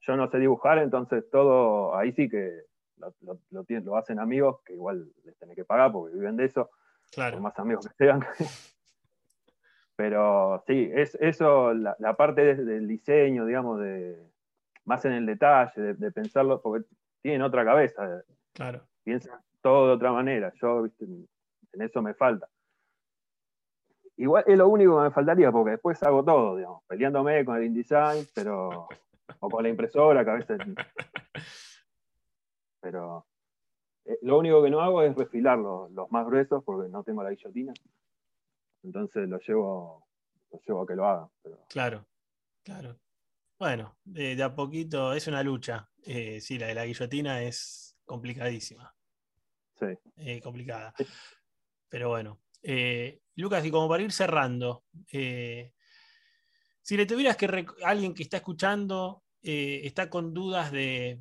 Yo 0.01 0.17
no 0.17 0.29
sé 0.29 0.37
dibujar, 0.37 0.79
entonces 0.79 1.23
todo 1.31 1.95
ahí 1.95 2.11
sí 2.11 2.27
que 2.27 2.65
lo, 2.97 3.13
lo, 3.49 3.97
hacen 3.97 4.19
amigos 4.19 4.61
que 4.65 4.73
igual 4.73 5.11
les 5.23 5.37
tienen 5.37 5.55
que 5.55 5.65
pagar 5.65 5.91
porque 5.91 6.15
viven 6.15 6.37
de 6.37 6.45
eso, 6.45 6.69
claro. 7.11 7.35
por 7.35 7.43
más 7.43 7.59
amigos 7.59 7.87
que 7.87 7.93
sean. 7.95 8.21
Pero 9.95 10.63
sí, 10.65 10.89
es 10.93 11.15
eso, 11.21 11.73
la, 11.73 12.15
parte 12.15 12.55
del 12.55 12.87
diseño, 12.87 13.45
digamos, 13.45 13.79
de 13.79 14.17
más 14.85 15.05
en 15.05 15.13
el 15.13 15.25
detalle, 15.25 15.93
de, 15.93 16.11
pensarlo, 16.11 16.61
porque 16.61 16.85
tienen 17.21 17.43
otra 17.43 17.63
cabeza. 17.63 18.23
Claro. 18.53 18.81
Piensan 19.03 19.39
todo 19.61 19.87
de 19.87 19.93
otra 19.93 20.11
manera. 20.11 20.51
Yo, 20.55 20.85
en 20.99 21.27
eso 21.81 22.01
me 22.01 22.15
falta. 22.15 22.47
Igual 24.17 24.43
es 24.47 24.57
lo 24.57 24.67
único 24.67 24.97
que 24.97 25.03
me 25.03 25.11
faltaría, 25.11 25.51
porque 25.51 25.71
después 25.71 26.01
hago 26.03 26.23
todo, 26.23 26.57
digamos, 26.57 26.83
peleándome 26.87 27.45
con 27.45 27.57
el 27.57 27.65
InDesign, 27.65 28.27
pero. 28.33 28.87
o 29.39 29.49
con 29.49 29.63
la 29.63 29.69
impresora, 29.69 30.23
que 30.23 30.31
a 30.31 30.35
veces 30.35 30.57
pero 32.83 33.25
eh, 34.03 34.19
lo 34.21 34.37
único 34.37 34.61
que 34.61 34.69
no 34.69 34.81
hago 34.81 35.01
es 35.01 35.15
refilar 35.15 35.57
los, 35.57 35.89
más 36.11 36.25
gruesos 36.25 36.61
porque 36.63 36.89
no 36.89 37.01
tengo 37.03 37.23
la 37.23 37.31
guillotina. 37.31 37.73
Entonces 38.83 39.27
lo 39.29 39.39
llevo, 39.39 40.05
lo 40.51 40.59
llevo 40.59 40.81
a 40.81 40.87
que 40.87 40.95
lo 40.95 41.07
haga. 41.07 41.29
Claro, 41.69 42.05
claro. 42.61 42.99
Bueno, 43.57 43.95
de, 44.03 44.43
a 44.43 44.53
poquito 44.53 45.13
es 45.13 45.27
una 45.27 45.41
lucha. 45.41 45.89
Eh, 46.05 46.41
sí, 46.41 46.59
la 46.59 46.67
de 46.67 46.75
la 46.75 46.85
guillotina 46.85 47.41
es 47.41 47.97
complicadísima. 48.03 48.93
Sí. 49.79 49.97
Eh, 50.17 50.41
complicada. 50.41 50.93
Pero 51.87 52.09
bueno. 52.09 52.41
Lucas, 53.35 53.65
y 53.65 53.71
como 53.71 53.89
para 53.89 54.03
ir 54.03 54.11
cerrando, 54.11 54.83
si 55.09 56.97
le 56.97 57.05
tuvieras 57.05 57.35
que 57.35 57.65
alguien 57.83 58.13
que 58.13 58.23
está 58.23 58.37
escuchando, 58.37 59.23
está 59.41 60.09
con 60.09 60.33
dudas 60.33 60.71
de, 60.71 61.19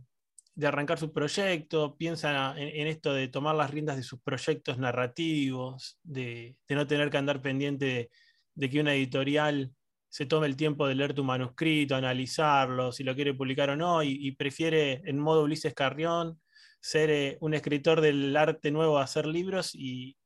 de 0.55 0.67
arrancar 0.67 0.99
su 0.99 1.13
proyecto, 1.13 1.97
piensa 1.97 2.55
en, 2.59 2.87
esto 2.87 3.15
de 3.15 3.29
tomar 3.29 3.55
las 3.55 3.71
riendas 3.71 3.97
de 3.97 4.03
sus 4.03 4.21
proyectos 4.21 4.79
narrativos, 4.79 5.99
de, 6.03 6.57
no 6.69 6.87
tener 6.87 7.11
que 7.11 7.17
andar 7.17 7.41
pendiente 7.41 8.11
de, 8.55 8.71
que 8.71 8.81
una 8.81 8.95
editorial 8.95 9.73
se 10.09 10.27
tome 10.27 10.47
el 10.47 10.57
tiempo 10.57 10.87
de 10.87 10.95
leer 10.95 11.15
tu 11.15 11.25
manuscrito, 11.25 11.97
analizarlo, 11.97 12.93
si 12.93 13.03
lo 13.03 13.15
quiere 13.15 13.33
publicar 13.33 13.71
o 13.71 13.77
no, 13.77 14.03
y, 14.03 14.33
prefiere 14.33 15.01
en 15.07 15.19
modo 15.19 15.45
Ulises 15.45 15.75
Carrión 15.75 16.39
ser 16.81 17.11
eh, 17.11 17.39
un 17.41 17.55
escritor 17.55 18.01
del 18.01 18.37
arte 18.37 18.71
nuevo, 18.71 18.99
hacer 18.99 19.27
libros 19.27 19.71
y, 19.75 20.17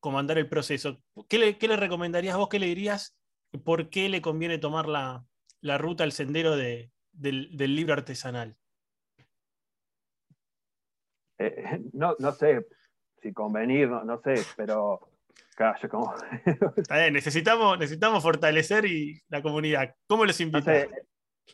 comandar 0.00 0.38
el 0.38 0.48
proceso. 0.48 0.98
¿Qué 1.28 1.38
le, 1.38 1.76
recomendarías 1.76 2.36
vos? 2.36 2.48
¿Qué 2.48 2.58
le 2.58 2.66
dirías? 2.66 3.16
¿Por 3.64 3.90
qué 3.90 4.08
le 4.08 4.22
conviene 4.22 4.58
tomar 4.58 4.88
la, 4.88 5.78
ruta, 5.78 6.04
el 6.04 6.12
sendero 6.12 6.56
del 6.56 6.90
libro 7.76 7.92
artesanal? 7.92 8.56
Eh, 11.40 11.80
no, 11.94 12.14
no 12.18 12.32
sé 12.32 12.66
si 13.20 13.32
convenir, 13.32 13.88
no, 13.88 14.20
sé, 14.20 14.34
pero 14.56 15.00
como... 15.90 16.14
necesitamos, 17.12 17.78
necesitamos 17.78 18.22
fortalecer 18.22 18.86
y 18.86 19.20
la 19.28 19.42
comunidad. 19.42 19.94
¿Cómo 20.06 20.24
les 20.24 20.40
invito? 20.40 20.70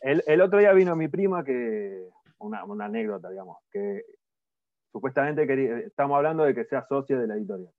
el, 0.01 0.41
otro 0.41 0.59
día 0.59 0.71
vino 0.71 0.95
mi 0.95 1.07
prima 1.07 1.43
que, 1.43 2.07
una, 2.39 2.61
anécdota, 2.85 3.29
digamos, 3.29 3.57
que 3.71 4.03
supuestamente 4.91 5.45
quería, 5.45 5.79
estamos 5.79 6.15
hablando 6.15 6.45
de 6.45 6.55
que 6.55 6.63
sea 6.65 6.85
socia 6.87 7.17
de 7.17 7.27
la 7.27 7.35
editorial. 7.35 7.73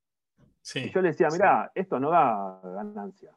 y 0.74 0.90
yo 0.90 1.00
le 1.00 1.08
decía, 1.08 1.28
mira, 1.32 1.72
esto 1.74 1.98
no 1.98 2.10
da 2.10 2.60
ganancia, 2.62 3.32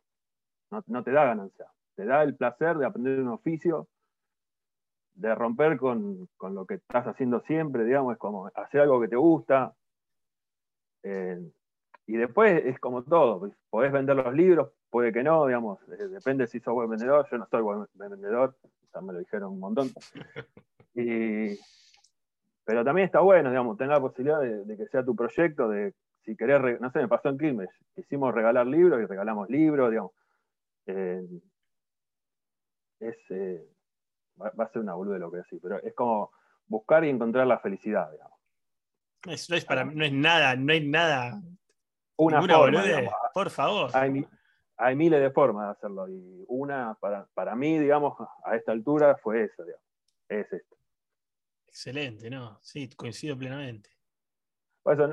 no, 0.72 0.84
no, 0.88 1.04
te 1.04 1.12
da 1.12 1.26
ganancia, 1.26 1.68
te 1.96 2.06
da 2.06 2.24
el 2.24 2.36
placer 2.36 2.78
de 2.78 2.86
aprender 2.86 3.20
un 3.22 3.30
oficio 3.30 3.88
de 5.14 5.36
romper 5.36 5.78
con, 5.78 6.28
lo 6.42 6.66
que 6.66 6.76
estás 6.76 7.06
haciendo 7.08 7.42
siempre, 7.42 7.84
digamos, 7.84 8.14
es 8.14 8.20
como 8.20 8.48
hacer 8.56 8.82
algo 8.82 9.02
que 9.02 9.08
te 9.08 9.16
gusta. 9.16 9.74
Eh, 11.04 11.40
y 12.08 12.18
después 12.18 12.66
es 12.66 12.80
como 12.80 13.04
todo, 13.04 13.40
pues, 13.40 13.54
podés 13.70 13.92
vender 13.92 14.16
los 14.16 14.34
libros, 14.34 14.72
puede 14.90 15.14
que 15.14 15.24
no, 15.24 15.46
digamos, 15.48 15.80
eh, 15.90 16.08
depende 16.08 16.48
si 16.48 16.60
sos 16.60 16.74
buen 16.74 16.90
vendedor, 16.90 17.28
yo 17.30 17.38
no 17.38 17.48
soy 17.50 17.62
buen 17.62 17.86
vendedor, 17.94 18.56
ya 18.94 19.02
me 19.02 19.14
lo 19.14 19.20
dijeron 19.20 19.54
un 19.54 19.60
montón. 19.60 19.90
pero 22.66 22.84
también 22.84 23.06
está 23.06 23.22
bueno, 23.22 23.50
digamos, 23.50 23.78
tener 23.78 23.94
la 23.94 24.02
posibilidad 24.02 24.42
de, 24.42 24.78
que 24.78 24.88
sea 24.88 25.04
tu 25.04 25.16
proyecto, 25.16 25.70
de 25.70 25.94
si 26.24 26.36
querés, 26.36 26.80
no 26.80 26.92
sé, 26.92 27.00
me 27.00 27.08
pasó 27.08 27.30
en 27.30 27.38
Quilmes, 27.38 27.70
hicimos 27.96 28.34
regalar 28.34 28.68
libros 28.68 29.02
y 29.02 29.06
regalamos 29.06 29.50
libros, 29.50 29.90
digamos. 29.90 30.12
Eh, 30.88 31.24
es, 33.00 33.18
va, 34.62 34.66
a 34.66 34.72
ser 34.72 34.82
una 34.82 34.94
boluda 34.94 35.18
lo 35.18 35.32
que 35.32 35.38
decís, 35.38 35.60
pero 35.62 35.82
es 35.82 35.94
como 35.94 36.32
buscar 36.68 37.04
y 37.04 37.10
encontrar 37.10 37.48
la 37.48 37.60
felicidad, 37.60 38.12
digamos. 38.12 38.38
no, 39.26 39.56
es 39.56 39.66
para, 39.66 39.86
no 39.86 40.04
es 40.04 40.14
nada, 40.14 40.56
no 40.56 40.72
hay 40.72 40.88
nada. 40.88 41.42
Una 42.16 42.42
forma, 42.42 42.84
por 43.34 43.50
favor. 43.50 43.92
Hay, 43.94 44.96
miles 44.96 45.22
de 45.22 45.30
formas 45.32 45.68
de 45.68 45.72
hacerlo 45.72 46.08
y 46.08 46.44
una 46.48 46.98
para, 47.00 47.56
mí, 47.56 47.78
digamos, 47.78 48.16
a 48.44 48.56
esta 48.56 48.72
altura 48.72 49.16
fue 49.18 49.44
esa, 49.44 49.64
digamos. 49.64 49.86
Es 50.28 50.52
esto. 50.52 50.78
Excelente, 51.68 52.30
¿no? 52.30 52.60
Sí, 52.62 52.90
coincido 52.96 53.38
plenamente. 53.38 53.90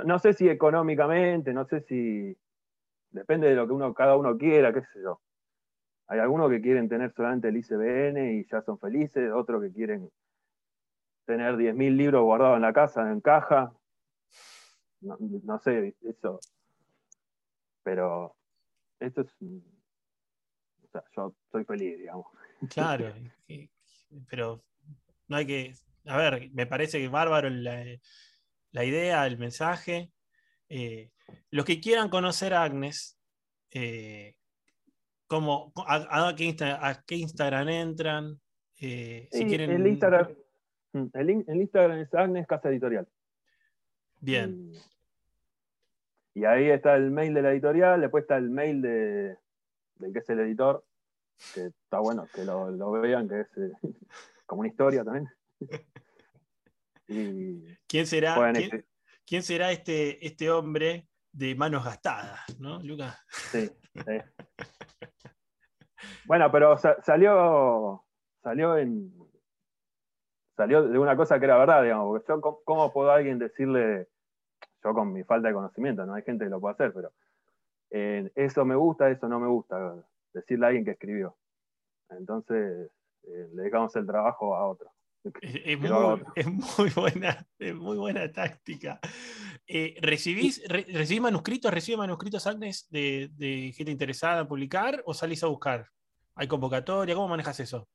no 0.05 0.19
sé 0.19 0.33
si 0.33 0.49
económicamente, 0.49 1.53
no 1.53 1.67
sé 1.67 1.83
si 1.83 2.37
depende 3.11 3.49
de 3.49 3.55
lo 3.55 3.67
que 3.67 3.73
uno, 3.73 3.95
cada 3.95 4.17
uno 4.17 4.37
quiera, 4.37 4.73
qué 4.73 4.81
sé 4.81 5.03
yo. 5.03 5.21
Hay 6.09 6.21
algunos 6.21 6.51
que 6.51 6.63
quieren 6.63 6.89
tener 6.89 7.13
solamente 7.13 7.49
el 7.49 7.59
ICBN 7.59 8.33
y 8.33 8.47
ya 8.47 8.63
son 8.63 8.79
felices, 8.79 9.31
otros 9.31 9.63
que 9.63 9.73
quieren 9.73 10.11
tener 11.27 11.57
10.000 11.57 11.97
libros 11.97 12.23
guardados 12.23 12.57
en 12.57 12.63
la 12.63 12.73
casa, 12.73 13.13
en 13.13 13.21
caja. 13.21 13.75
No, 15.03 15.59
sé, 15.59 15.95
eso. 16.01 16.41
Pero 17.83 18.35
esto 18.99 19.21
es. 19.21 19.37
O 19.43 20.89
sea, 20.91 21.05
yo 21.15 21.35
soy 21.53 21.65
feliz, 21.65 21.99
digamos. 21.99 22.27
Claro, 22.71 23.13
pero 24.31 24.63
no 25.29 25.37
hay 25.37 25.47
que. 25.47 25.75
A 26.07 26.17
ver, 26.17 26.51
me 26.53 26.67
parece 26.67 26.99
que 26.99 27.09
bárbaro 27.09 27.51
la, 27.51 28.85
idea, 28.85 29.27
el 29.27 29.37
mensaje. 29.37 30.11
Eh, 30.71 31.11
los 31.51 31.67
que 31.67 31.81
quieran 31.81 32.09
conocer 32.09 32.55
a 32.55 32.63
Agnes, 32.63 33.19
eh, 33.71 34.38
a, 35.31 36.35
qué 37.07 37.17
Instagram 37.17 37.69
entran? 37.69 38.41
Eh, 38.81 39.29
si 39.31 39.47
quieren... 39.47 39.71
el, 39.71 39.87
Instagram, 39.87 40.29
mm, 40.93 41.07
el, 41.15 41.61
Instagram 41.61 41.99
es 41.99 42.15
Agnes 42.15 42.47
Casa 42.47 42.69
Editorial. 42.69 43.07
Bien. 44.21 44.73
Y, 46.35 46.45
ahí 46.45 46.71
está 46.71 46.97
el 46.97 47.11
mail 47.11 47.35
de 47.35 47.43
la 47.43 47.53
editorial, 47.53 48.01
después 48.01 48.23
está 48.23 48.37
el 48.37 48.51
mail 48.51 48.81
de, 48.81 49.37
del 49.97 50.13
que 50.13 50.21
es 50.21 50.31
el 50.31 50.41
editor, 50.41 50.85
que 51.55 51.67
está 51.67 51.99
bueno 51.99 52.27
que 52.33 52.45
lo, 52.45 52.93
vean, 52.93 53.29
que 53.29 53.41
es 53.41 53.49
eh, 53.57 53.73
como 54.47 54.61
una 54.61 54.69
historia 54.69 55.05
también. 55.05 55.29
¿Quién 57.87 58.07
será, 58.07 58.53
¿quién, 59.25 59.43
será 59.43 59.73
este, 59.73 60.25
este 60.25 60.51
hombre 60.51 61.09
de 61.33 61.55
manos 61.55 61.85
gastadas, 61.85 62.41
¿no, 62.59 62.83
Lucas? 62.83 63.19
Sí, 63.51 63.71
sí. 63.95 64.03
Bueno, 66.29 66.53
pero 66.53 66.77
salió, 66.77 68.05
salió 68.43 68.77
en. 68.77 69.11
Salió 70.55 70.83
de 70.83 70.99
una 70.99 71.17
cosa 71.17 71.39
que 71.39 71.47
era 71.47 71.57
verdad, 71.57 71.83
digamos, 71.83 72.07
porque 72.09 72.27
yo, 72.29 72.61
¿cómo 72.65 72.93
puedo 72.93 73.11
a 73.11 73.15
alguien 73.15 73.39
decirle, 73.39 74.09
yo 74.85 74.93
con 74.93 75.13
mi 75.13 75.25
falta 75.25 75.49
de 75.49 75.55
conocimiento, 75.55 76.05
no 76.05 76.13
hay 76.13 76.23
gente 76.23 76.45
que 76.45 76.51
lo 76.51 76.61
pueda 76.61 76.75
hacer, 76.75 76.93
pero 76.93 77.13
eh, 77.91 78.31
eso 78.35 78.65
me 78.67 78.75
gusta, 78.75 79.09
eso 79.09 79.27
no 79.27 79.41
me 79.41 79.47
gusta, 79.47 79.95
decirle 80.35 80.67
a 80.67 80.69
alguien 80.69 80.85
que 80.85 80.91
escribió. 80.91 81.35
Entonces, 82.11 82.91
eh, 83.23 83.49
le 83.55 83.63
dejamos 83.63 83.97
el 83.97 84.07
trabajo 84.07 84.55
a 84.55 84.69
otro. 84.69 84.91
Es, 85.41 85.79
muy, 85.81 86.91
buena, 86.95 87.47
es 87.59 87.75
muy 87.75 87.97
buena 87.97 88.31
táctica. 88.31 89.01
Eh, 89.67 89.97
¿recibís, 90.03 90.63
manuscritos, 91.21 91.73
recibe 91.73 91.99
manuscritos, 91.99 92.47
Agnes, 92.47 92.87
de, 92.91 93.31
de, 93.33 93.73
gente 93.73 93.93
interesada 93.93 94.43
en 94.43 94.49
publicar 94.49 95.03
o 95.07 95.15
salís 95.15 95.43
a 95.43 95.47
buscar? 95.47 95.89
¿Hay 96.39 96.47
convocatoria? 96.47 97.17
¿Cómo 97.17 97.27
manejas 97.27 97.59
eso? 97.59 97.89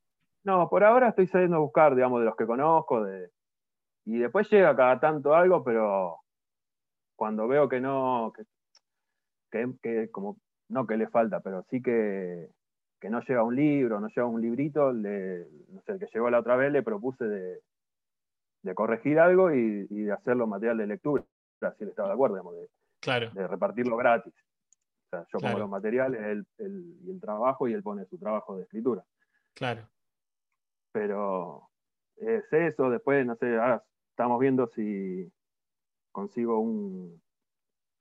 No, 0.44 0.68
por 0.70 0.84
ahora 0.84 1.08
estoy 1.08 1.28
saliendo 1.28 1.56
a 1.56 1.62
buscar, 1.62 1.96
digamos, 1.96 2.20
de 2.20 2.26
los 2.26 2.36
que 2.36 2.46
conozco, 2.46 3.02
de... 3.02 3.30
y 4.04 4.18
después 4.18 4.50
llega 4.52 4.76
cada 4.76 5.00
tanto 5.00 5.34
algo, 5.34 5.64
pero 5.64 6.18
cuando 7.16 7.48
veo 7.48 7.70
que 7.70 7.80
no, 7.80 8.34
que, 9.50 10.12
como, 10.12 10.36
no 10.68 10.86
que 10.86 10.98
le 10.98 11.08
falta, 11.08 11.40
pero 11.40 11.64
sí 11.70 11.82
que, 11.82 12.50
no 13.04 13.22
llega 13.22 13.44
un 13.44 13.56
libro, 13.56 14.02
no 14.02 14.10
llega 14.10 14.26
un 14.26 14.42
librito, 14.42 14.92
le, 14.92 15.48
no 15.70 15.82
sé, 15.84 15.94
el 15.94 16.00
que 16.00 16.08
llegó 16.14 16.30
la 16.30 16.40
otra 16.40 16.58
vez 16.58 16.70
le 16.74 16.84
propuse 16.84 17.24
de, 17.24 17.62
corregir 18.76 19.22
algo 19.22 19.52
y, 19.52 19.86
de 19.88 20.12
hacerlo 20.12 20.48
material 20.48 20.80
de 20.80 20.88
lectura, 20.88 21.24
si 21.78 21.84
él 21.86 21.92
estaba 21.92 22.10
de 22.10 22.16
acuerdo, 22.16 22.36
digamos, 22.36 22.56
de, 22.56 22.68
claro. 23.00 23.30
de 23.32 23.48
repartirlo 23.48 23.96
gratis 23.96 24.34
yo 25.32 25.40
pongo 25.40 25.60
los 25.60 25.70
materiales 25.70 26.46
y 26.60 27.10
el 27.10 27.20
trabajo 27.22 27.68
y 27.68 27.74
él 27.74 27.84
pone 27.84 28.06
su 28.06 28.18
trabajo 28.18 28.58
de 28.58 28.64
escritura. 28.64 29.06
Claro. 29.54 29.88
Pero 30.92 31.70
es 32.18 32.52
eso, 32.52 32.90
después, 32.90 33.26
no 33.26 33.36
sé, 33.36 33.58
estamos 34.10 34.40
viendo 34.40 34.68
si 34.68 35.32
consigo 36.12 36.60
un... 36.60 37.22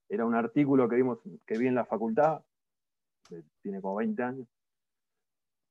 Era 0.09 0.27
un 0.27 0.35
artículo 0.35 0.89
que 0.89 0.97
vimos, 0.97 1.21
que 1.47 1.57
vi 1.57 1.69
en 1.69 1.75
la 1.75 1.87
facultad, 1.87 2.43
tiene 3.63 3.81
como 3.81 3.97
20 3.97 4.23
años. 4.23 4.47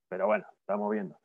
Pero 0.10 0.26
bueno, 0.26 0.46
estamos 0.60 0.90
viendo. 0.92 1.16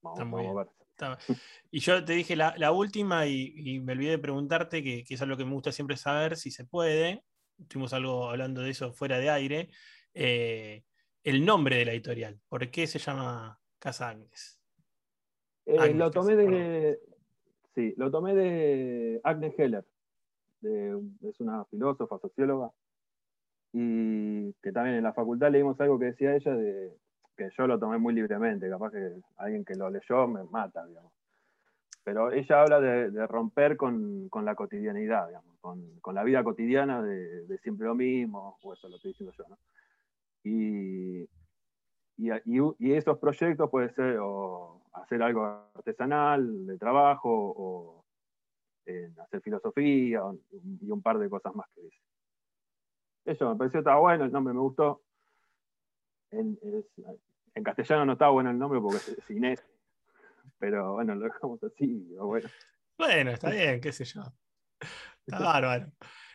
Vamos, 0.00 0.46
a 0.46 0.54
ver. 0.54 0.68
Y 1.72 1.80
yo 1.80 2.04
te 2.04 2.12
dije 2.12 2.36
la, 2.36 2.72
última 2.72 3.26
y, 3.26 3.80
me 3.80 3.94
olvidé 3.94 4.12
de 4.12 4.18
preguntarte, 4.18 4.82
que, 4.82 5.02
que, 5.02 5.14
es 5.14 5.22
algo 5.22 5.36
que 5.36 5.44
me 5.44 5.52
gusta 5.52 5.72
siempre 5.72 5.96
saber, 5.96 6.36
si 6.36 6.50
se 6.50 6.64
puede, 6.64 7.24
estuvimos 7.60 7.92
algo 7.92 8.30
hablando 8.30 8.62
de 8.62 8.70
eso 8.70 8.92
fuera 8.92 9.18
de 9.18 9.30
aire, 9.30 9.68
eh, 10.14 10.84
el 11.24 11.44
nombre 11.44 11.76
de 11.76 11.84
la 11.84 11.92
editorial. 11.92 12.40
¿Por 12.48 12.70
qué 12.70 12.86
se 12.86 12.98
llama 12.98 13.58
Casa 13.78 14.08
Agnes? 14.08 14.60
Eh, 15.66 15.94
lo 15.94 16.10
tomé 16.10 16.36
de. 16.36 17.00
Sí, 17.74 17.94
lo 17.96 18.10
tomé 18.10 18.34
de 18.34 19.20
Agnes 19.22 19.54
Heller. 19.58 19.84
es 20.62 21.40
una 21.40 21.64
filósofa, 21.66 22.18
socióloga. 22.18 22.72
Y 23.72 24.52
que 24.54 24.72
también 24.72 24.96
en 24.96 25.04
la 25.04 25.12
facultad 25.12 25.50
leímos 25.50 25.80
algo 25.80 25.98
que 25.98 26.06
decía 26.06 26.34
ella 26.34 26.54
de 26.54 26.96
que 27.36 27.48
yo 27.56 27.66
lo 27.66 27.78
tomé 27.78 27.98
muy 27.98 28.12
libremente, 28.12 28.68
capaz 28.68 28.90
que 28.90 29.12
alguien 29.36 29.64
que 29.64 29.74
lo 29.74 29.88
leyó 29.88 30.26
me 30.26 30.42
mata, 30.44 30.84
digamos 30.86 31.12
pero 32.02 32.32
ella 32.32 32.62
habla 32.62 32.80
de, 32.80 33.26
romper 33.26 33.76
con, 33.76 34.30
la 34.42 34.54
cotidianidad, 34.54 35.28
digamos, 35.28 35.58
con, 35.60 36.14
la 36.14 36.24
vida 36.24 36.42
cotidiana 36.42 37.02
de, 37.02 37.58
siempre 37.58 37.86
lo 37.86 37.94
mismo, 37.94 38.58
o 38.62 38.72
eso 38.72 38.88
lo 38.88 38.96
estoy 38.96 39.12
diciendo 39.12 39.34
yo, 39.36 39.44
¿no? 39.48 39.58
Y, 40.42 41.28
y, 42.16 42.92
esos 42.92 43.18
proyectos 43.18 43.70
puede 43.70 43.90
ser 43.90 44.18
hacer 44.92 45.22
algo 45.22 45.44
artesanal, 45.74 46.66
de 46.66 46.78
trabajo, 46.78 47.54
o 47.56 48.04
hacer 49.22 49.40
filosofía, 49.42 50.22
y 50.80 50.90
un 50.90 51.02
par 51.02 51.18
de 51.18 51.28
cosas 51.28 51.54
más 51.54 51.68
que 51.74 51.82
dice. 51.82 52.00
Eso 53.24 53.50
me 53.50 53.56
pareció 53.56 53.80
estaba 53.80 54.00
bueno, 54.00 54.24
el 54.24 54.32
nombre 54.32 54.54
me 54.54 54.60
gustó. 54.60 55.02
En, 56.30 56.58
castellano 57.62 58.06
no 58.06 58.12
estaba 58.12 58.30
bueno 58.30 58.50
el 58.50 58.58
nombre 58.58 58.80
porque 58.80 58.96
es 58.96 59.30
Inés, 59.30 59.62
pero 60.60 60.92
bueno, 60.92 61.14
lo 61.14 61.24
dejamos 61.24 61.60
así. 61.64 62.06
Bueno. 62.16 62.48
bueno, 62.98 63.30
está 63.32 63.50
bien, 63.50 63.80
qué 63.80 63.92
sé 63.92 64.04
yo. 64.04 64.22
Está 65.26 65.40
bárbaro. 65.40 65.90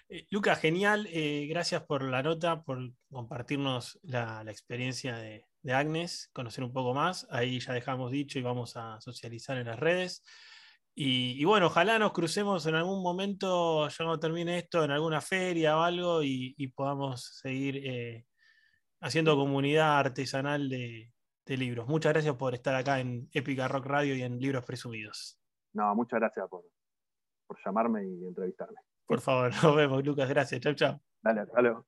Eh, 0.09 0.27
Lucas, 0.31 0.59
genial. 0.59 1.07
Eh, 1.11 1.47
gracias 1.47 1.83
por 1.83 2.03
la 2.03 2.23
nota, 2.23 2.63
por 2.63 2.91
compartirnos 3.09 3.99
la, 4.03 4.43
experiencia 4.47 5.15
de, 5.17 5.45
Agnes, 5.71 6.29
conocer 6.33 6.63
un 6.63 6.73
poco 6.73 6.93
más. 6.93 7.27
Ahí 7.29 7.59
ya 7.59 7.73
dejamos 7.73 8.11
dicho 8.11 8.39
y 8.39 8.41
vamos 8.41 8.75
a 8.75 8.99
socializar 8.99 9.57
en 9.57 9.67
las 9.67 9.79
redes. 9.79 10.23
Y, 10.97 11.43
bueno, 11.43 11.67
ojalá 11.67 11.99
nos 11.99 12.13
crucemos 12.13 12.65
en 12.67 12.75
algún 12.75 13.03
momento, 13.03 13.89
ya 13.89 13.97
cuando 13.97 14.19
termine 14.19 14.59
esto, 14.59 14.83
en 14.83 14.91
alguna 14.91 15.19
feria 15.21 15.77
o 15.77 15.81
algo 15.81 16.23
y, 16.23 16.53
podamos 16.75 17.39
seguir 17.41 17.77
eh, 17.85 18.25
haciendo 19.01 19.35
comunidad 19.35 19.99
artesanal 19.99 20.69
de, 20.69 21.11
de 21.45 21.57
libros. 21.57 21.87
Muchas 21.87 22.13
gracias 22.13 22.35
por 22.35 22.53
estar 22.53 22.75
acá 22.75 22.99
en 22.99 23.29
Épica 23.31 23.67
Rock 23.67 23.85
Radio 23.85 24.15
y 24.15 24.23
en 24.23 24.39
Libros 24.39 24.65
Presumidos. 24.65 25.39
No, 25.73 25.93
muchas 25.95 26.19
gracias 26.19 26.47
por, 26.49 26.63
por 27.47 27.57
llamarme 27.63 28.07
y 28.07 28.25
entrevistarme. 28.25 28.77
Por 29.05 29.21
favor, 29.21 29.51
nos 29.63 29.75
vemos, 29.75 30.03
Lucas. 30.03 30.27
Gracias. 30.29 30.61
Chau, 30.61 30.73
chau. 30.73 30.99
Dale, 31.21 31.41
hasta 31.41 31.61
luego. 31.61 31.85